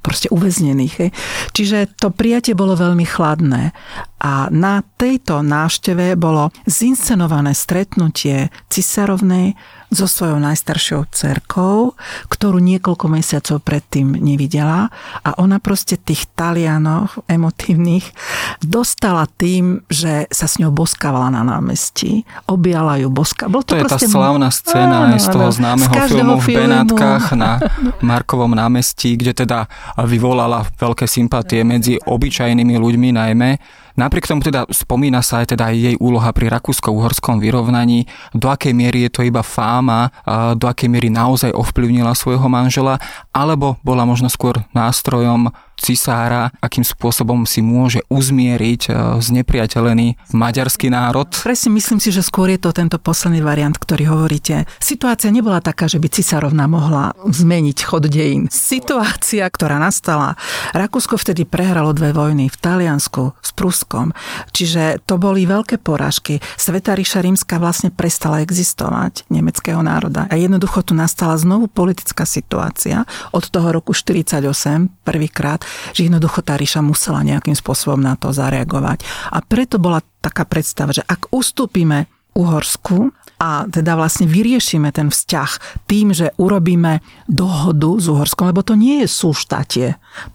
proste 0.00 0.32
uväznených. 0.32 1.12
Čiže 1.52 2.00
to 2.00 2.08
prijatie 2.12 2.56
bolo 2.56 2.76
veľmi 2.76 3.04
chladné. 3.04 3.76
A 4.20 4.52
na 4.52 4.84
tejto 5.00 5.40
návšteve 5.40 6.12
bolo 6.20 6.52
zinscenované 6.68 7.56
stretnutie 7.56 8.52
cisárovnej 8.68 9.56
so 9.90 10.06
svojou 10.06 10.38
najstaršou 10.38 11.10
cerkou, 11.10 11.98
ktorú 12.30 12.62
niekoľko 12.62 13.06
mesiacov 13.10 13.58
predtým 13.66 14.14
nevidela 14.14 14.86
a 15.26 15.34
ona 15.42 15.58
proste 15.58 15.98
tých 15.98 16.30
Talianov 16.38 17.26
emotívnych 17.26 18.06
dostala 18.62 19.26
tým, 19.26 19.82
že 19.90 20.30
sa 20.30 20.46
s 20.46 20.62
ňou 20.62 20.70
boskávala 20.70 21.34
na 21.34 21.42
námestí, 21.42 22.22
objala 22.46 23.02
ju 23.02 23.10
boska. 23.10 23.50
Bol 23.50 23.66
to, 23.66 23.74
to 23.74 23.82
je 23.82 23.90
tá 23.90 23.98
slávna 23.98 24.54
scéna 24.54 25.10
áno, 25.10 25.18
z 25.18 25.26
toho 25.26 25.50
známeho 25.50 25.90
z 25.90 26.06
filmu 26.06 26.38
v 26.38 26.46
Benátkach 26.54 27.34
na 27.34 27.58
Markovom 27.98 28.54
námestí, 28.54 29.18
kde 29.18 29.42
teda 29.42 29.66
vyvolala 29.98 30.70
veľké 30.78 31.10
sympatie 31.10 31.66
medzi 31.66 31.98
obyčajnými 31.98 32.78
ľuďmi 32.78 33.08
najmä 33.10 33.50
Napriek 34.00 34.24
tomu 34.24 34.40
teda 34.40 34.64
spomína 34.72 35.20
sa 35.20 35.44
aj 35.44 35.52
teda 35.52 35.68
aj 35.68 35.76
jej 35.76 35.96
úloha 36.00 36.32
pri 36.32 36.48
rakúsko-uhorskom 36.48 37.36
vyrovnaní, 37.36 38.08
do 38.32 38.48
akej 38.48 38.72
miery 38.72 39.04
je 39.04 39.10
to 39.12 39.20
iba 39.20 39.44
fáma, 39.44 40.08
do 40.56 40.64
akej 40.64 40.88
miery 40.88 41.12
naozaj 41.12 41.52
ovplyvnila 41.52 42.16
svojho 42.16 42.48
manžela, 42.48 42.96
alebo 43.28 43.76
bola 43.84 44.08
možno 44.08 44.32
skôr 44.32 44.64
nástrojom 44.72 45.52
cisára, 45.80 46.52
akým 46.60 46.84
spôsobom 46.84 47.48
si 47.48 47.64
môže 47.64 48.04
uzmieriť 48.12 48.82
e, 48.86 48.90
znepriateľený 49.24 50.30
maďarský 50.36 50.92
národ? 50.92 51.32
Presne 51.40 51.72
myslím 51.74 51.98
si, 51.98 52.12
že 52.12 52.20
skôr 52.20 52.52
je 52.52 52.60
to 52.60 52.76
tento 52.76 53.00
posledný 53.00 53.40
variant, 53.40 53.72
ktorý 53.72 54.12
hovoríte. 54.12 54.68
Situácia 54.78 55.32
nebola 55.32 55.64
taká, 55.64 55.88
že 55.88 55.96
by 55.96 56.08
cisárovna 56.12 56.68
mohla 56.68 57.16
zmeniť 57.24 57.78
chod 57.80 58.06
dejín. 58.12 58.52
Situácia, 58.52 59.48
ktorá 59.48 59.80
nastala, 59.80 60.36
Rakúsko 60.76 61.16
vtedy 61.16 61.48
prehralo 61.48 61.96
dve 61.96 62.12
vojny 62.12 62.52
v 62.52 62.56
Taliansku 62.60 63.32
s 63.40 63.50
Pruskom, 63.56 64.12
čiže 64.52 65.00
to 65.08 65.16
boli 65.16 65.48
veľké 65.48 65.80
porážky. 65.80 66.44
Sveta 66.60 66.92
ríša 66.92 67.24
rímska 67.24 67.56
vlastne 67.56 67.88
prestala 67.88 68.44
existovať 68.44 69.24
nemeckého 69.32 69.80
národa. 69.80 70.28
A 70.28 70.36
jednoducho 70.36 70.84
tu 70.84 70.92
nastala 70.92 71.38
znovu 71.40 71.66
politická 71.70 72.28
situácia 72.28 73.08
od 73.32 73.48
toho 73.48 73.72
roku 73.72 73.96
48 73.96 74.44
prvýkrát, 75.06 75.64
že 75.92 76.06
jednoducho 76.06 76.40
tá 76.42 76.54
ríša 76.56 76.80
musela 76.84 77.26
nejakým 77.26 77.54
spôsobom 77.54 78.00
na 78.00 78.14
to 78.16 78.30
zareagovať. 78.30 79.02
A 79.34 79.42
preto 79.44 79.76
bola 79.76 80.04
taká 80.20 80.44
predstava, 80.44 80.94
že 80.94 81.04
ak 81.06 81.32
ustúpime 81.32 82.10
Uhorsku 82.30 83.10
a 83.42 83.66
teda 83.66 83.98
vlastne 83.98 84.28
vyriešime 84.30 84.94
ten 84.94 85.10
vzťah 85.10 85.82
tým, 85.90 86.14
že 86.14 86.30
urobíme 86.38 87.02
dohodu 87.26 87.90
s 87.98 88.06
Uhorskom, 88.06 88.54
lebo 88.54 88.62
to 88.62 88.78
nie 88.78 89.02
je 89.02 89.08
súštatie. 89.10 89.88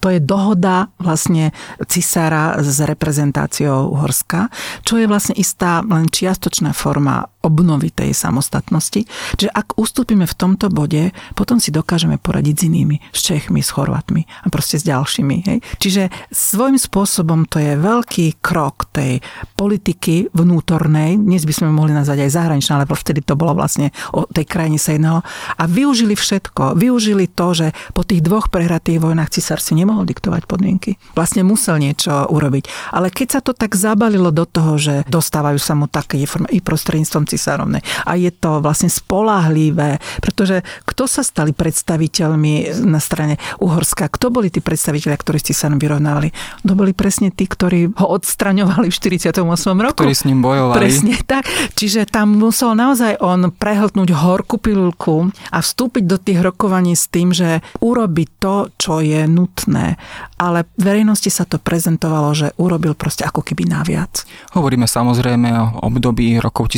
To 0.04 0.12
je 0.12 0.20
dohoda 0.20 0.92
vlastne 1.00 1.56
cisára 1.88 2.60
s 2.60 2.82
reprezentáciou 2.84 3.96
Uhorska, 3.96 4.52
čo 4.84 5.00
je 5.00 5.08
vlastne 5.08 5.38
istá 5.40 5.80
len 5.86 6.10
čiastočná 6.10 6.76
forma 6.76 7.30
obnovy 7.46 7.94
tej 7.94 8.10
samostatnosti. 8.10 9.06
Čiže 9.38 9.50
ak 9.54 9.78
ustúpime 9.78 10.26
v 10.26 10.34
tomto 10.34 10.66
bode, 10.66 11.14
potom 11.38 11.62
si 11.62 11.70
dokážeme 11.70 12.18
poradiť 12.18 12.54
s 12.58 12.62
inými, 12.66 12.96
s 13.14 13.20
Čechmi, 13.22 13.62
s 13.62 13.70
Chorvatmi 13.70 14.26
a 14.26 14.46
proste 14.50 14.82
s 14.82 14.84
ďalšími. 14.84 15.36
Hej. 15.46 15.58
Čiže 15.78 16.02
svojím 16.34 16.76
spôsobom 16.76 17.46
to 17.46 17.62
je 17.62 17.78
veľký 17.78 18.42
krok 18.42 18.90
tej 18.90 19.22
politiky 19.54 20.34
vnútornej, 20.34 21.14
dnes 21.16 21.46
by 21.46 21.54
sme 21.54 21.68
mohli 21.70 21.94
nazvať 21.94 22.26
aj 22.26 22.34
zahraničná, 22.34 22.72
ale 22.82 22.88
vtedy 22.88 23.22
to 23.22 23.38
bolo 23.38 23.54
vlastne 23.54 23.94
o 24.10 24.26
tej 24.26 24.48
krajine 24.48 24.80
sa 24.80 24.96
jednalo. 24.96 25.22
A 25.60 25.68
využili 25.70 26.18
všetko. 26.18 26.74
Využili 26.74 27.30
to, 27.30 27.54
že 27.54 27.66
po 27.92 28.02
tých 28.02 28.24
dvoch 28.24 28.50
prehratých 28.50 28.98
vojnách 28.98 29.30
cisár 29.30 29.62
si 29.62 29.78
nemohol 29.78 30.08
diktovať 30.08 30.48
podmienky. 30.48 30.98
Vlastne 31.14 31.46
musel 31.46 31.78
niečo 31.78 32.26
urobiť. 32.26 32.92
Ale 32.96 33.12
keď 33.12 33.38
sa 33.38 33.40
to 33.44 33.52
tak 33.52 33.76
zabalilo 33.76 34.32
do 34.32 34.48
toho, 34.48 34.80
že 34.80 34.94
dostávajú 35.06 35.60
sa 35.60 35.76
mu 35.76 35.86
také 35.86 36.18
i 36.24 36.58
prostredníctvom 36.58 37.24
cisárovnej 37.36 37.84
a 38.08 38.16
je 38.16 38.32
to 38.32 38.64
vlastne 38.64 38.88
spolahlivé, 38.88 40.00
pretože 40.24 40.64
kto 40.88 41.04
sa 41.04 41.20
stali 41.20 41.52
predstaviteľmi 41.52 42.82
na 42.88 42.98
strane 42.98 43.36
Uhorska? 43.60 44.08
Kto 44.08 44.32
boli 44.32 44.48
tí 44.48 44.64
predstaviteľia, 44.64 45.20
ktorí 45.20 45.36
s 45.36 45.52
cisárom 45.52 45.76
vyrovnávali? 45.76 46.32
To 46.64 46.72
boli 46.72 46.96
presne 46.96 47.28
tí, 47.28 47.44
ktorí 47.44 47.92
ho 47.92 48.06
odstraňovali 48.16 48.88
v 48.88 48.94
48. 48.96 49.44
roku. 49.76 50.00
Ktorí 50.00 50.14
s 50.16 50.24
ním 50.24 50.40
bojovali. 50.40 50.80
Presne 50.80 51.14
tak. 51.28 51.44
Čiže 51.76 52.08
tam 52.08 52.40
musel 52.40 52.72
naozaj 52.72 53.20
on 53.20 53.52
prehltnúť 53.52 54.10
horkú 54.16 54.56
pilulku 54.56 55.28
a 55.52 55.58
vstúpiť 55.60 56.04
do 56.08 56.16
tých 56.16 56.40
rokovaní 56.40 56.96
s 56.96 57.12
tým, 57.12 57.36
že 57.36 57.60
urobiť 57.84 58.28
to, 58.40 58.54
čo 58.80 59.04
je 59.04 59.28
nutné. 59.28 60.00
Ale 60.40 60.64
verejnosti 60.80 61.28
sa 61.28 61.44
to 61.44 61.60
prezentovalo, 61.60 62.32
že 62.32 62.52
urobil 62.56 62.96
proste 62.96 63.24
ako 63.24 63.44
keby 63.44 63.68
naviac. 63.68 64.24
Hovoríme 64.56 64.88
samozrejme 64.88 65.48
o 65.52 65.66
období 65.86 66.40
rokov 66.40 66.72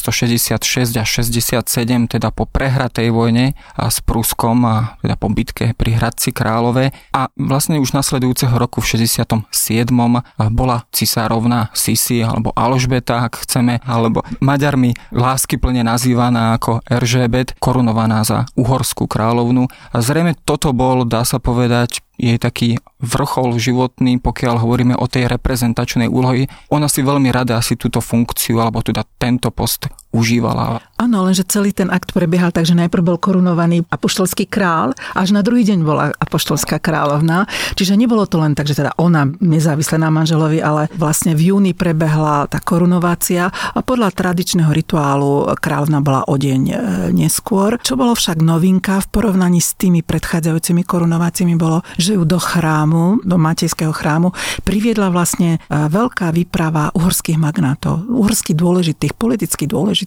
1866 0.00 0.96
a 0.96 1.04
67, 1.04 2.10
teda 2.10 2.32
po 2.32 2.48
prehratej 2.48 3.12
vojne 3.12 3.52
a 3.76 3.92
s 3.92 4.00
Pruskom 4.00 4.64
a 4.64 4.96
teda 5.04 5.16
po 5.20 5.28
bitke 5.28 5.76
pri 5.76 6.00
Hradci 6.00 6.32
Králové 6.32 6.96
a 7.12 7.28
vlastne 7.36 7.76
už 7.78 7.92
nasledujúceho 7.92 8.56
roku 8.56 8.80
v 8.80 8.96
67. 8.96 9.46
bola 10.50 10.76
cisárovna 10.90 11.68
Sisi 11.76 12.24
alebo 12.24 12.52
Alžbeta, 12.56 13.28
ak 13.28 13.44
chceme, 13.44 13.80
alebo 13.84 14.24
Maďarmi 14.40 14.96
lásky 15.12 15.56
plne 15.60 15.84
nazývaná 15.84 16.56
ako 16.56 16.80
Eržébet, 16.88 17.56
korunovaná 17.60 18.24
za 18.24 18.48
uhorskú 18.56 19.06
kráľovnu. 19.06 19.66
A 19.92 19.96
zrejme 20.00 20.36
toto 20.44 20.72
bol, 20.72 21.04
dá 21.04 21.22
sa 21.26 21.38
povedať, 21.42 22.02
jej 22.20 22.36
taký 22.36 22.76
vrchol 23.00 23.56
životný, 23.56 24.20
pokiaľ 24.20 24.60
hovoríme 24.60 24.94
o 24.94 25.08
tej 25.08 25.32
reprezentačnej 25.32 26.06
úlohy. 26.06 26.52
Ona 26.68 26.86
si 26.86 27.00
veľmi 27.00 27.32
rada 27.32 27.56
asi 27.56 27.80
túto 27.80 28.04
funkciu, 28.04 28.60
alebo 28.60 28.84
teda 28.84 29.08
tento 29.16 29.48
post 29.48 29.88
užívala. 30.10 30.82
Áno, 31.00 31.24
lenže 31.24 31.48
celý 31.48 31.72
ten 31.72 31.88
akt 31.88 32.12
prebiehal 32.12 32.52
tak, 32.52 32.68
že 32.68 32.76
najprv 32.76 33.00
bol 33.00 33.16
korunovaný 33.16 33.88
apoštolský 33.88 34.44
král, 34.44 34.92
až 35.16 35.32
na 35.32 35.40
druhý 35.40 35.64
deň 35.64 35.78
bola 35.80 36.12
apoštolská 36.12 36.76
kráľovna. 36.76 37.48
Čiže 37.72 37.96
nebolo 37.96 38.28
to 38.28 38.36
len 38.36 38.52
tak, 38.52 38.68
že 38.68 38.76
teda 38.76 38.92
ona 39.00 39.24
nezávisle 39.40 39.96
na 39.96 40.12
manželovi, 40.12 40.60
ale 40.60 40.92
vlastne 40.98 41.32
v 41.32 41.54
júni 41.54 41.72
prebehla 41.72 42.50
tá 42.52 42.60
korunovácia 42.60 43.48
a 43.48 43.80
podľa 43.80 44.12
tradičného 44.12 44.68
rituálu 44.68 45.56
kráľovna 45.56 46.04
bola 46.04 46.20
o 46.28 46.36
deň 46.36 46.60
e, 46.68 46.74
neskôr. 47.16 47.80
Čo 47.80 47.96
bolo 47.96 48.12
však 48.12 48.44
novinka 48.44 49.00
v 49.00 49.08
porovnaní 49.08 49.62
s 49.62 49.78
tými 49.78 50.04
predchádzajúcimi 50.04 50.84
korunováciami 50.84 51.56
bolo, 51.56 51.80
že 51.96 52.18
ju 52.18 52.28
do 52.28 52.36
chrámu, 52.36 53.24
do 53.24 53.40
Matejského 53.40 53.94
chrámu 53.94 54.36
priviedla 54.68 55.08
vlastne 55.08 55.56
e, 55.56 55.58
veľká 55.70 56.28
výprava 56.34 56.92
uhorských 56.92 57.40
magnátov, 57.40 58.04
uhorských 58.04 58.58
dôležitých, 58.58 59.16
politicky 59.16 59.64
dôležitých 59.64 59.99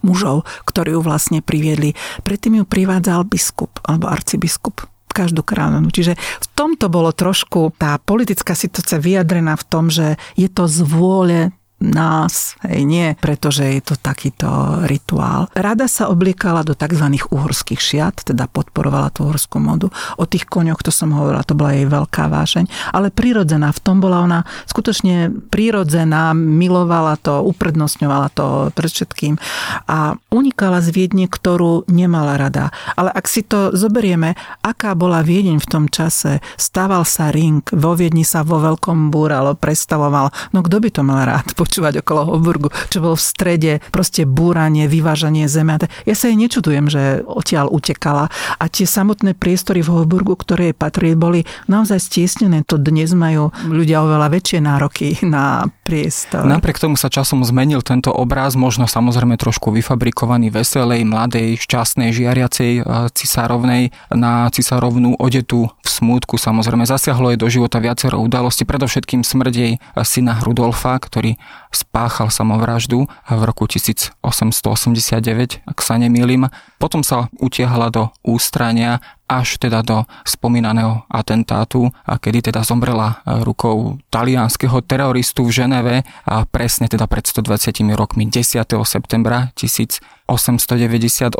mužov 0.00 0.46
ktorí 0.66 0.96
ju 0.96 1.00
vlastne 1.00 1.38
priviedli. 1.40 1.94
Predtým 2.22 2.62
ju 2.62 2.64
privádzal 2.64 3.26
biskup 3.28 3.80
alebo 3.84 4.10
arcibiskup 4.10 4.86
každú 5.16 5.40
kráľovnu. 5.40 5.88
Čiže 5.88 6.12
v 6.20 6.46
tomto 6.52 6.92
bolo 6.92 7.08
trošku 7.08 7.72
tá 7.80 7.96
politická 7.96 8.52
situácia 8.52 9.00
vyjadrená 9.00 9.56
v 9.56 9.64
tom, 9.64 9.88
že 9.88 10.20
je 10.36 10.52
to 10.52 10.68
z 10.68 10.84
vôle 10.84 11.38
nás, 11.76 12.56
hej, 12.64 12.88
nie, 12.88 13.12
pretože 13.20 13.60
je 13.60 13.82
to 13.84 13.94
takýto 14.00 14.48
rituál. 14.88 15.52
Rada 15.52 15.84
sa 15.84 16.08
obliekala 16.08 16.64
do 16.64 16.72
tzv. 16.72 17.04
uhorských 17.28 17.76
šiat, 17.76 18.32
teda 18.32 18.48
podporovala 18.48 19.12
tú 19.12 19.28
uhorskú 19.28 19.60
modu. 19.60 19.92
O 20.16 20.24
tých 20.24 20.48
koňoch, 20.48 20.80
to 20.80 20.88
som 20.88 21.12
hovorila, 21.12 21.44
to 21.44 21.52
bola 21.52 21.76
jej 21.76 21.84
veľká 21.84 22.32
vášeň, 22.32 22.96
ale 22.96 23.12
prirodzená. 23.12 23.76
V 23.76 23.80
tom 23.84 24.00
bola 24.00 24.24
ona 24.24 24.40
skutočne 24.64 25.28
prirodzená, 25.52 26.32
milovala 26.32 27.20
to, 27.20 27.44
uprednostňovala 27.44 28.28
to 28.32 28.72
pred 28.72 28.88
všetkým 28.88 29.36
a 29.84 30.16
unikala 30.32 30.80
z 30.80 30.88
Viedne, 30.96 31.28
ktorú 31.28 31.84
nemala 31.92 32.40
rada. 32.40 32.72
Ale 32.96 33.12
ak 33.12 33.28
si 33.28 33.44
to 33.44 33.76
zoberieme, 33.76 34.32
aká 34.64 34.96
bola 34.96 35.20
Viedeň 35.20 35.60
v 35.60 35.68
tom 35.68 35.84
čase, 35.92 36.40
stával 36.56 37.04
sa 37.04 37.28
ring, 37.28 37.60
vo 37.76 37.92
Viedni 37.92 38.24
sa 38.24 38.40
vo 38.40 38.56
veľkom 38.64 39.12
búralo, 39.12 39.52
predstavoval, 39.52 40.32
no 40.56 40.64
kto 40.64 40.76
by 40.80 40.88
to 40.88 41.02
mal 41.04 41.20
rád? 41.28 41.52
Počúvať 41.66 42.06
okolo 42.06 42.38
Hoburgu, 42.38 42.70
čo 42.86 43.02
bolo 43.02 43.18
v 43.18 43.26
strede, 43.26 43.72
proste 43.90 44.22
búranie, 44.22 44.86
vyvážanie 44.86 45.50
zeme. 45.50 45.74
Ja 46.06 46.14
sa 46.14 46.30
jej 46.30 46.38
nečudujem, 46.38 46.86
že 46.86 47.26
odtiaľ 47.26 47.66
utekala. 47.74 48.30
A 48.62 48.64
tie 48.70 48.86
samotné 48.86 49.34
priestory 49.34 49.82
v 49.82 49.90
Hoburgu, 49.90 50.38
ktoré 50.38 50.70
jej 50.70 50.76
patrili, 50.78 51.18
boli 51.18 51.40
naozaj 51.66 51.98
stiesnené. 51.98 52.62
To 52.70 52.78
dnes 52.78 53.10
majú 53.12 53.50
ľudia 53.66 54.06
oveľa 54.06 54.30
väčšie 54.30 54.58
nároky 54.62 55.08
na 55.26 55.66
priestor. 55.82 56.46
Napriek 56.46 56.78
tomu 56.78 56.94
sa 56.94 57.10
časom 57.10 57.42
zmenil 57.42 57.82
tento 57.82 58.14
obraz, 58.14 58.54
možno 58.54 58.86
samozrejme 58.86 59.34
trošku 59.34 59.74
vyfabrikovaný, 59.74 60.54
veselej, 60.54 61.02
mladej, 61.02 61.58
šťastnej, 61.58 62.14
žiariacej 62.14 62.72
eh, 62.78 62.82
cisárovnej 63.10 63.90
na 64.14 64.46
cisárovnú 64.54 65.18
odetu 65.18 65.66
v 65.82 65.88
smútku. 65.88 66.38
Samozrejme 66.38 66.86
zasiahlo 66.86 67.34
jej 67.34 67.40
do 67.40 67.50
života 67.50 67.82
viacero 67.82 68.22
udalostí, 68.22 68.62
predovšetkým 68.62 69.26
smrť 69.26 69.54
jej 69.54 69.72
syna 70.06 70.38
Rudolfa, 70.42 70.94
ktorý 71.02 71.34
spáchal 71.74 72.30
samovraždu 72.30 73.06
v 73.08 73.40
roku 73.44 73.66
1889, 73.66 75.62
ak 75.66 75.78
sa 75.82 75.94
nemýlim. 76.00 76.48
Potom 76.80 77.02
sa 77.04 77.28
utiahla 77.40 77.90
do 77.92 78.08
ústrania 78.24 79.00
až 79.26 79.58
teda 79.58 79.82
do 79.82 80.06
spomínaného 80.22 81.02
atentátu, 81.10 81.90
a 82.06 82.18
kedy 82.18 82.50
teda 82.50 82.62
zomrela 82.62 83.22
rukou 83.26 83.98
talianského 84.10 84.80
teroristu 84.86 85.42
v 85.44 85.50
Ženeve 85.50 85.96
a 86.26 86.46
presne 86.46 86.86
teda 86.86 87.10
pred 87.10 87.26
120 87.26 87.82
rokmi 87.98 88.30
10. 88.30 88.62
septembra 88.86 89.50
1898, 89.58 91.38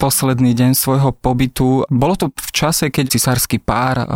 posledný 0.00 0.50
deň 0.56 0.70
svojho 0.72 1.12
pobytu. 1.12 1.84
Bolo 1.92 2.16
to 2.16 2.32
v 2.32 2.50
čase, 2.56 2.88
keď 2.88 3.12
cisársky 3.12 3.60
pár 3.60 4.00
e, 4.00 4.06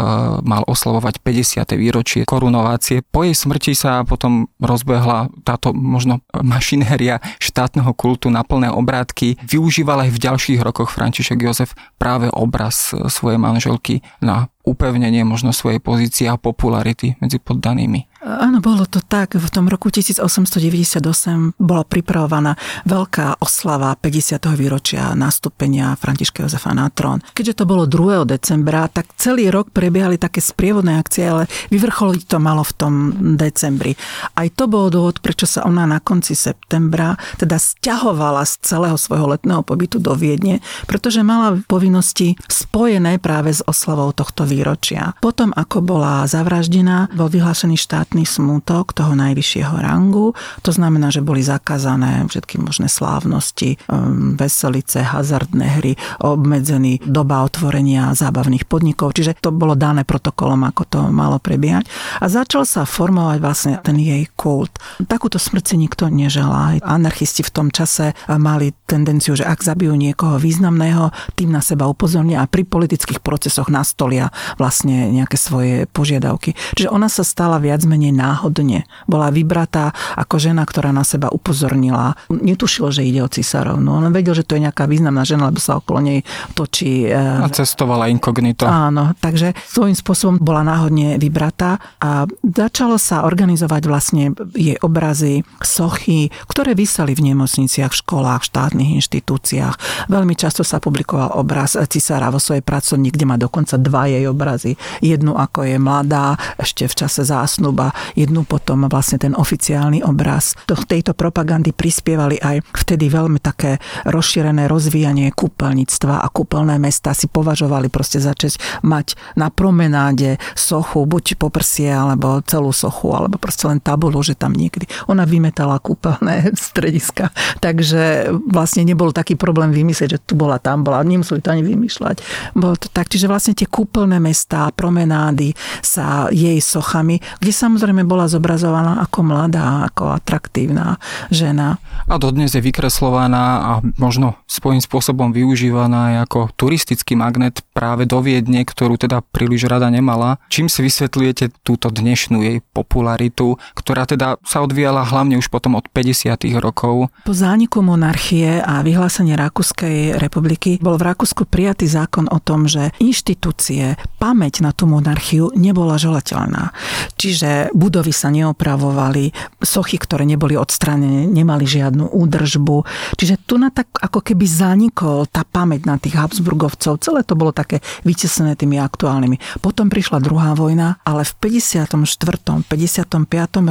mal 0.45 0.65
oslavovať 0.65 1.21
50. 1.21 1.77
výročie 1.77 2.25
korunovácie. 2.25 3.05
Po 3.05 3.25
jej 3.25 3.37
smrti 3.37 3.77
sa 3.77 4.01
potom 4.09 4.49
rozbehla 4.61 5.29
táto 5.45 5.77
možno 5.77 6.25
mašinéria 6.41 7.21
štátneho 7.37 7.93
kultu 7.93 8.33
na 8.33 8.41
plné 8.45 8.73
obrátky. 8.73 9.37
Využíval 9.45 10.09
aj 10.09 10.11
v 10.17 10.23
ďalších 10.25 10.61
rokoch 10.65 10.89
František 10.89 11.45
Jozef 11.45 11.77
práve 12.01 12.33
obraz 12.33 12.82
svojej 13.09 13.39
manželky 13.39 14.03
na 14.21 14.49
upevnenie 14.63 15.27
možno 15.27 15.51
svojej 15.51 15.83
pozície 15.83 16.27
a 16.31 16.39
popularity 16.39 17.19
medzi 17.19 17.43
poddanými. 17.43 18.13
Áno, 18.23 18.63
bolo 18.63 18.87
to 18.87 19.03
tak. 19.03 19.35
V 19.35 19.49
tom 19.51 19.67
roku 19.67 19.91
1898 19.91 21.59
bola 21.59 21.83
pripravovaná 21.83 22.55
veľká 22.87 23.43
oslava 23.43 23.99
50. 23.99 24.39
výročia 24.55 25.11
nastúpenia 25.19 25.99
Františka 25.99 26.47
Jozefa 26.47 26.71
na 26.71 26.87
trón. 26.87 27.19
Keďže 27.35 27.63
to 27.63 27.65
bolo 27.67 27.83
2. 27.91 28.23
decembra, 28.23 28.87
tak 28.87 29.11
celý 29.19 29.51
rok 29.51 29.75
prebiehali 29.75 30.23
také 30.23 30.39
sprievodné 30.39 31.03
akcie, 31.03 31.27
ale 31.27 31.51
vyvrcholiť 31.75 32.23
to 32.31 32.39
malo 32.39 32.63
v 32.63 32.73
tom 32.79 32.95
decembri. 33.35 33.99
Aj 34.39 34.47
to 34.55 34.71
bol 34.71 34.87
dôvod, 34.87 35.19
prečo 35.19 35.51
sa 35.51 35.67
ona 35.67 35.83
na 35.83 35.99
konci 35.99 36.39
septembra 36.39 37.19
teda 37.43 37.59
stiahovala 37.59 38.47
z 38.47 38.63
celého 38.63 38.95
svojho 38.95 39.35
letného 39.35 39.67
pobytu 39.67 39.99
do 39.99 40.15
Viedne, 40.15 40.63
pretože 40.87 41.27
mala 41.27 41.59
povinnosti 41.67 42.39
spojené 42.47 43.19
práve 43.19 43.51
s 43.51 43.67
oslavou 43.67 44.15
tohto 44.15 44.47
výročia. 44.53 45.17
Potom, 45.25 45.49
ako 45.57 45.81
bola 45.81 46.29
zavraždená, 46.29 47.09
bol 47.17 47.33
vyhlášený 47.33 47.81
štát 47.81 48.03
štátny 48.03 48.27
smútok 48.27 48.99
toho 48.99 49.15
najvyššieho 49.15 49.79
rangu. 49.79 50.35
To 50.67 50.71
znamená, 50.75 51.15
že 51.15 51.23
boli 51.23 51.39
zakázané 51.39 52.27
všetky 52.27 52.59
možné 52.59 52.91
slávnosti, 52.91 53.79
um, 53.87 54.35
veselice, 54.35 55.07
hazardné 55.07 55.79
hry, 55.79 55.93
obmedzený 56.19 56.99
doba 57.07 57.47
otvorenia 57.47 58.11
zábavných 58.19 58.67
podnikov. 58.67 59.15
Čiže 59.15 59.39
to 59.39 59.55
bolo 59.55 59.79
dané 59.79 60.03
protokolom, 60.03 60.67
ako 60.67 60.83
to 60.91 61.01
malo 61.15 61.39
prebiehať. 61.39 61.87
A 62.19 62.27
začal 62.27 62.67
sa 62.67 62.83
formovať 62.83 63.39
vlastne 63.39 63.75
ten 63.79 63.95
jej 64.03 64.27
kult. 64.35 64.75
Takúto 65.07 65.39
smrť 65.39 65.65
si 65.73 65.77
nikto 65.79 66.11
neželá. 66.11 66.83
Anarchisti 66.83 67.47
v 67.47 67.55
tom 67.55 67.69
čase 67.71 68.19
mali 68.27 68.75
tendenciu, 68.91 69.39
že 69.39 69.47
ak 69.47 69.63
zabijú 69.63 69.95
niekoho 69.95 70.43
významného, 70.43 71.15
tým 71.39 71.55
na 71.55 71.63
seba 71.63 71.87
upozornia 71.87 72.43
a 72.43 72.51
pri 72.51 72.67
politických 72.67 73.23
procesoch 73.23 73.71
nastolia 73.71 74.35
vlastne 74.57 75.11
nejaké 75.13 75.37
svoje 75.37 75.85
požiadavky. 75.91 76.55
Čiže 76.79 76.93
ona 76.93 77.07
sa 77.07 77.27
stala 77.27 77.59
viac 77.59 77.83
menej 77.85 78.15
náhodne. 78.15 78.85
Bola 79.07 79.33
vybratá 79.35 79.95
ako 80.17 80.39
žena, 80.39 80.63
ktorá 80.67 80.91
na 80.95 81.03
seba 81.07 81.33
upozornila. 81.33 82.15
Netušilo, 82.29 82.93
že 82.95 83.07
ide 83.07 83.25
o 83.25 83.29
cisárovnu. 83.31 83.89
On 83.89 84.13
vedel, 84.13 84.37
že 84.37 84.47
to 84.47 84.57
je 84.59 84.65
nejaká 84.69 84.87
významná 84.87 85.23
žena, 85.23 85.49
lebo 85.49 85.59
sa 85.63 85.79
okolo 85.79 86.03
nej 86.03 86.21
točí. 86.53 87.09
E, 87.09 87.15
a 87.15 87.49
cestovala 87.49 88.11
inkognito. 88.13 88.69
Áno, 88.69 89.17
takže 89.19 89.55
svojím 89.67 89.97
spôsobom 89.97 90.37
bola 90.41 90.67
náhodne 90.67 91.17
vybratá 91.17 91.81
a 92.03 92.27
začalo 92.43 92.97
sa 93.01 93.25
organizovať 93.25 93.83
vlastne 93.87 94.25
jej 94.53 94.77
obrazy, 94.81 95.47
sochy, 95.63 96.29
ktoré 96.51 96.75
vysali 96.77 97.15
v 97.17 97.33
nemocniciach, 97.33 97.93
v 97.93 98.01
školách, 98.03 98.43
štátnych 98.47 98.99
inštitúciách. 99.01 100.09
Veľmi 100.09 100.35
často 100.37 100.67
sa 100.67 100.83
publikoval 100.83 101.37
obraz 101.39 101.79
cisára 101.89 102.29
vo 102.33 102.43
svojej 102.43 102.65
pracovni, 102.65 103.13
kde 103.13 103.25
má 103.29 103.37
dokonca 103.37 103.79
dva 103.79 104.09
jej 104.09 104.25
obrazy. 104.33 104.75
Jednu 105.05 105.37
ako 105.37 105.69
je 105.69 105.77
mladá, 105.77 106.35
ešte 106.57 106.89
v 106.89 106.95
čase 107.05 107.23
zásnuba 107.23 107.93
jednu 108.17 108.49
potom 108.49 108.89
vlastne 108.89 109.21
ten 109.21 109.37
oficiálny 109.37 110.03
obraz. 110.03 110.57
Do 110.67 110.75
tejto 110.75 111.13
propagandy 111.13 111.71
prispievali 111.77 112.41
aj 112.41 112.65
vtedy 112.73 113.13
veľmi 113.13 113.39
také 113.39 113.79
rozšírené 114.09 114.67
rozvíjanie 114.67 115.31
kúpeľníctva 115.37 116.25
a 116.25 116.27
kúpeľné 116.33 116.81
mesta 116.81 117.13
si 117.13 117.29
považovali 117.29 117.93
proste 117.93 118.19
za 118.23 118.33
česť 118.33 118.85
mať 118.87 119.37
na 119.37 119.51
promenáde 119.53 120.41
sochu, 120.57 121.05
buď 121.05 121.37
poprsie, 121.37 121.91
alebo 121.91 122.39
celú 122.47 122.71
sochu, 122.71 123.13
alebo 123.13 123.37
proste 123.37 123.67
len 123.67 123.83
tabulu, 123.83 124.23
že 124.23 124.39
tam 124.39 124.55
niekedy. 124.55 124.87
Ona 125.11 125.27
vymetala 125.27 125.83
kúpeľné 125.83 126.55
strediska, 126.71 127.35
takže 127.59 128.31
vlastne 128.47 128.87
nebol 128.87 129.11
taký 129.11 129.35
problém 129.35 129.75
vymyslieť, 129.75 130.11
že 130.17 130.23
tu 130.23 130.39
bola, 130.39 130.63
tam 130.63 130.87
bola, 130.87 131.03
nemuseli 131.03 131.43
to 131.43 131.51
ani 131.51 131.67
vymýšľať. 131.67 132.17
Bolo 132.55 132.79
to 132.79 132.87
tak, 132.87 133.11
čiže 133.11 133.27
vlastne 133.27 133.59
tie 133.59 133.67
kúpeľné 133.67 134.22
mesta, 134.23 134.71
promenády 134.71 135.59
sa 135.83 136.31
jej 136.31 136.63
sochami, 136.63 137.19
kde 137.43 137.51
samozrejme 137.51 138.07
bola 138.07 138.31
zobrazovaná 138.31 139.03
ako 139.03 139.19
mladá, 139.27 139.91
ako 139.91 140.15
atraktívna 140.15 141.03
žena. 141.35 141.83
A 142.07 142.15
dodnes 142.23 142.55
je 142.55 142.63
vykreslovaná 142.63 143.45
a 143.59 143.73
možno 143.99 144.39
svojím 144.47 144.79
spôsobom 144.79 145.35
využívaná 145.35 146.23
ako 146.23 146.55
turistický 146.55 147.19
magnet 147.19 147.65
práve 147.75 148.07
do 148.07 148.23
Viedne, 148.23 148.63
ktorú 148.63 148.95
teda 149.01 149.25
príliš 149.35 149.67
rada 149.67 149.91
nemala. 149.91 150.39
Čím 150.53 150.71
si 150.71 150.85
vysvetľujete 150.87 151.65
túto 151.67 151.91
dnešnú 151.91 152.45
jej 152.45 152.59
popularitu, 152.61 153.59
ktorá 153.75 154.07
teda 154.07 154.39
sa 154.47 154.63
odvíjala 154.63 155.03
hlavne 155.03 155.41
už 155.41 155.49
potom 155.49 155.75
od 155.75 155.89
50. 155.91 156.37
rokov? 156.61 157.09
Po 157.25 157.35
zániku 157.35 157.81
monarchie 157.81 158.61
a 158.61 158.85
vyhlásenie 158.85 159.35
Rakúskej 159.35 160.21
republiky 160.21 160.77
bol 160.79 161.01
v 161.01 161.11
Rakúsku 161.11 161.49
prijatý 161.49 161.89
zákon 161.89 162.29
o 162.29 162.39
tom, 162.39 162.69
že 162.69 162.93
inštitúcie, 163.01 163.97
pamäť 164.23 164.63
na 164.63 164.71
tú 164.71 164.87
monarchiu 164.87 165.51
nebola 165.59 165.99
želateľná. 165.99 166.71
Čiže 167.19 167.75
budovy 167.75 168.15
sa 168.15 168.31
neopravovali, 168.31 169.35
sochy, 169.59 169.99
ktoré 169.99 170.23
neboli 170.23 170.55
odstranené, 170.55 171.27
nemali 171.27 171.67
žiadnu 171.67 172.15
údržbu. 172.15 172.77
Čiže 173.19 173.43
tu 173.43 173.59
na 173.59 173.75
tak 173.75 173.91
ako 173.99 174.23
keby 174.23 174.47
zanikol 174.47 175.27
tá 175.27 175.43
pamäť 175.43 175.91
na 175.91 175.99
tých 175.99 176.15
Habsburgovcov. 176.15 177.03
Celé 177.03 177.27
to 177.27 177.35
bolo 177.35 177.51
také 177.51 177.83
vytesené 178.07 178.55
tými 178.55 178.79
aktuálnymi. 178.79 179.59
Potom 179.59 179.91
prišla 179.91 180.23
druhá 180.23 180.55
vojna, 180.55 181.03
ale 181.03 181.27
v 181.27 181.59
54. 181.59 182.63
55. 182.71 183.19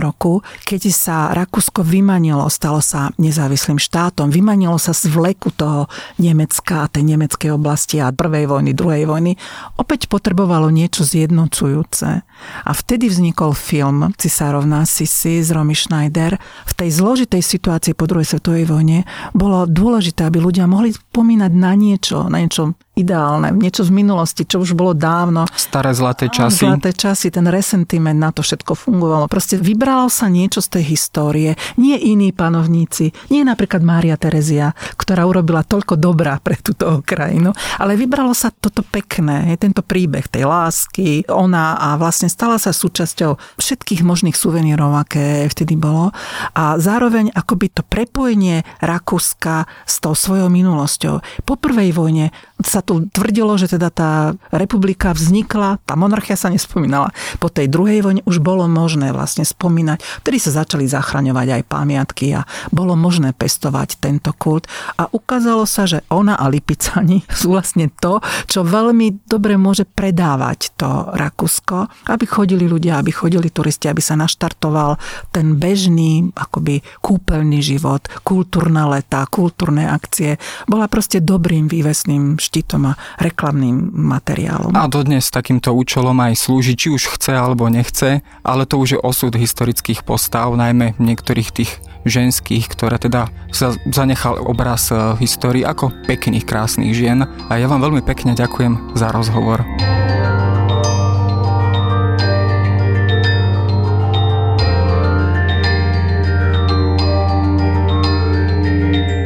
roku, 0.04 0.44
keď 0.68 0.82
sa 0.92 1.32
Rakúsko 1.32 1.88
vymanilo, 1.88 2.44
stalo 2.52 2.84
sa 2.84 3.16
nezávislým 3.16 3.80
štátom, 3.80 4.28
vymanilo 4.28 4.76
sa 4.76 4.92
z 4.92 5.08
vleku 5.08 5.56
toho 5.56 5.88
Nemecka 6.20 6.86
a 6.86 6.92
tej 6.92 7.16
nemeckej 7.16 7.56
oblasti 7.56 8.04
a 8.04 8.12
prvej 8.12 8.52
vojny, 8.52 8.76
druhej 8.76 9.08
vojny, 9.08 9.40
opäť 9.80 10.12
potrebovalo 10.12 10.31
potrebovalo 10.32 10.72
niečo 10.72 11.04
zjednocujúce. 11.04 12.24
A 12.64 12.72
vtedy 12.72 13.12
vznikol 13.12 13.52
film 13.52 14.16
Cisárov 14.16 14.64
Sisi 14.88 15.44
z 15.44 15.52
Romy 15.52 15.76
Schneider. 15.76 16.40
V 16.64 16.72
tej 16.72 17.04
zložitej 17.04 17.44
situácii 17.44 17.92
po 17.92 18.08
druhej 18.08 18.32
svetovej 18.32 18.64
vojne 18.64 19.04
bolo 19.36 19.68
dôležité, 19.68 20.24
aby 20.24 20.40
ľudia 20.40 20.72
mohli 20.72 20.96
pomínať 21.12 21.52
na 21.52 21.76
niečo, 21.76 22.32
na 22.32 22.40
niečo 22.40 22.80
ideálne, 22.92 23.56
niečo 23.56 23.88
z 23.88 23.92
minulosti, 23.92 24.44
čo 24.44 24.60
už 24.62 24.76
bolo 24.76 24.92
dávno. 24.92 25.48
Staré 25.56 25.96
zlaté 25.96 26.28
časy. 26.28 26.68
Zlaté 26.68 26.92
časy, 26.92 27.32
ten 27.32 27.48
resentiment 27.48 28.20
na 28.20 28.36
to 28.36 28.44
všetko 28.44 28.76
fungovalo. 28.76 29.32
Proste 29.32 29.56
vybralo 29.56 30.12
sa 30.12 30.28
niečo 30.28 30.60
z 30.60 30.80
tej 30.80 30.84
histórie, 30.92 31.56
nie 31.80 31.96
iní 31.96 32.36
panovníci, 32.36 33.16
nie 33.32 33.42
napríklad 33.48 33.80
Mária 33.80 34.20
Terezia, 34.20 34.76
ktorá 35.00 35.24
urobila 35.24 35.64
toľko 35.64 35.96
dobrá 35.96 36.38
pre 36.44 36.60
túto 36.60 37.00
krajinu, 37.10 37.56
ale 37.80 37.96
vybralo 37.96 38.36
sa 38.36 38.52
toto 38.52 38.84
pekné, 38.84 39.56
tento 39.56 39.82
príbeh 39.82 40.21
tej 40.28 40.44
lásky, 40.46 41.26
ona 41.32 41.80
a 41.80 41.96
vlastne 41.98 42.28
stala 42.28 42.60
sa 42.60 42.76
súčasťou 42.76 43.58
všetkých 43.58 44.06
možných 44.06 44.38
suvenírov, 44.38 44.94
aké 44.98 45.48
vtedy 45.50 45.80
bolo 45.80 46.12
a 46.54 46.78
zároveň 46.78 47.32
akoby 47.32 47.72
to 47.72 47.82
prepojenie 47.86 48.68
Rakúska 48.84 49.66
s 49.88 50.04
tou 50.04 50.14
svojou 50.14 50.52
minulosťou. 50.52 51.46
Po 51.48 51.56
prvej 51.56 51.96
vojne 51.96 52.36
sa 52.62 52.86
tu 52.86 53.10
tvrdilo, 53.10 53.58
že 53.58 53.74
teda 53.74 53.90
tá 53.90 54.12
republika 54.54 55.14
vznikla, 55.14 55.82
tá 55.82 55.98
monarchia 55.98 56.38
sa 56.38 56.54
nespomínala. 56.54 57.10
Po 57.42 57.50
tej 57.50 57.68
druhej 57.72 58.06
vojne 58.06 58.22
už 58.30 58.38
bolo 58.38 58.70
možné 58.70 59.10
vlastne 59.10 59.42
spomínať, 59.42 60.02
vtedy 60.22 60.38
sa 60.38 60.62
začali 60.62 60.86
zachraňovať 60.86 61.48
aj 61.58 61.68
pamiatky 61.70 62.38
a 62.38 62.46
bolo 62.70 62.94
možné 62.94 63.34
pestovať 63.34 63.98
tento 63.98 64.30
kult. 64.38 64.70
A 64.98 65.10
ukázalo 65.10 65.66
sa, 65.66 65.90
že 65.90 66.06
ona 66.14 66.38
a 66.38 66.46
Lipicani 66.48 67.26
sú 67.34 67.58
vlastne 67.58 67.90
to, 67.98 68.22
čo 68.46 68.62
veľmi 68.62 69.26
dobre 69.26 69.58
môže 69.58 69.90
predávať 70.02 70.74
to 70.74 70.90
Rakúsko, 71.14 71.86
aby 72.10 72.26
chodili 72.26 72.66
ľudia, 72.66 72.98
aby 72.98 73.14
chodili 73.14 73.54
turisti, 73.54 73.86
aby 73.86 74.02
sa 74.02 74.18
naštartoval 74.18 74.98
ten 75.30 75.62
bežný 75.62 76.34
akoby 76.34 76.82
kúpeľný 77.06 77.62
život, 77.62 78.02
kultúrne 78.26 78.82
leta, 78.90 79.30
kultúrne 79.30 79.86
akcie. 79.86 80.42
Bola 80.66 80.90
proste 80.90 81.22
dobrým 81.22 81.70
vývesným 81.70 82.42
štítom 82.42 82.90
a 82.90 82.98
reklamným 83.22 83.94
materiálom. 83.94 84.74
A 84.74 84.90
dodnes 84.90 85.30
takýmto 85.30 85.70
účelom 85.70 86.18
aj 86.18 86.34
slúži, 86.50 86.74
či 86.74 86.90
už 86.90 87.14
chce 87.14 87.38
alebo 87.38 87.70
nechce, 87.70 88.26
ale 88.42 88.66
to 88.66 88.82
už 88.82 88.98
je 88.98 89.00
osud 89.06 89.38
historických 89.38 90.02
postav, 90.02 90.50
najmä 90.58 90.98
niektorých 90.98 91.54
tých 91.54 91.78
ženských, 92.10 92.66
ktoré 92.66 92.98
teda 92.98 93.30
sa 93.54 93.78
zanechal 93.86 94.42
obraz 94.42 94.90
eh, 94.90 94.98
histórii 95.22 95.62
ako 95.62 95.94
pekných, 96.10 96.48
krásnych 96.48 96.98
žien. 96.98 97.30
A 97.50 97.62
ja 97.62 97.70
vám 97.70 97.84
veľmi 97.86 98.02
pekne 98.02 98.34
ďakujem 98.34 98.98
za 98.98 99.14
rozhovor. 99.14 99.62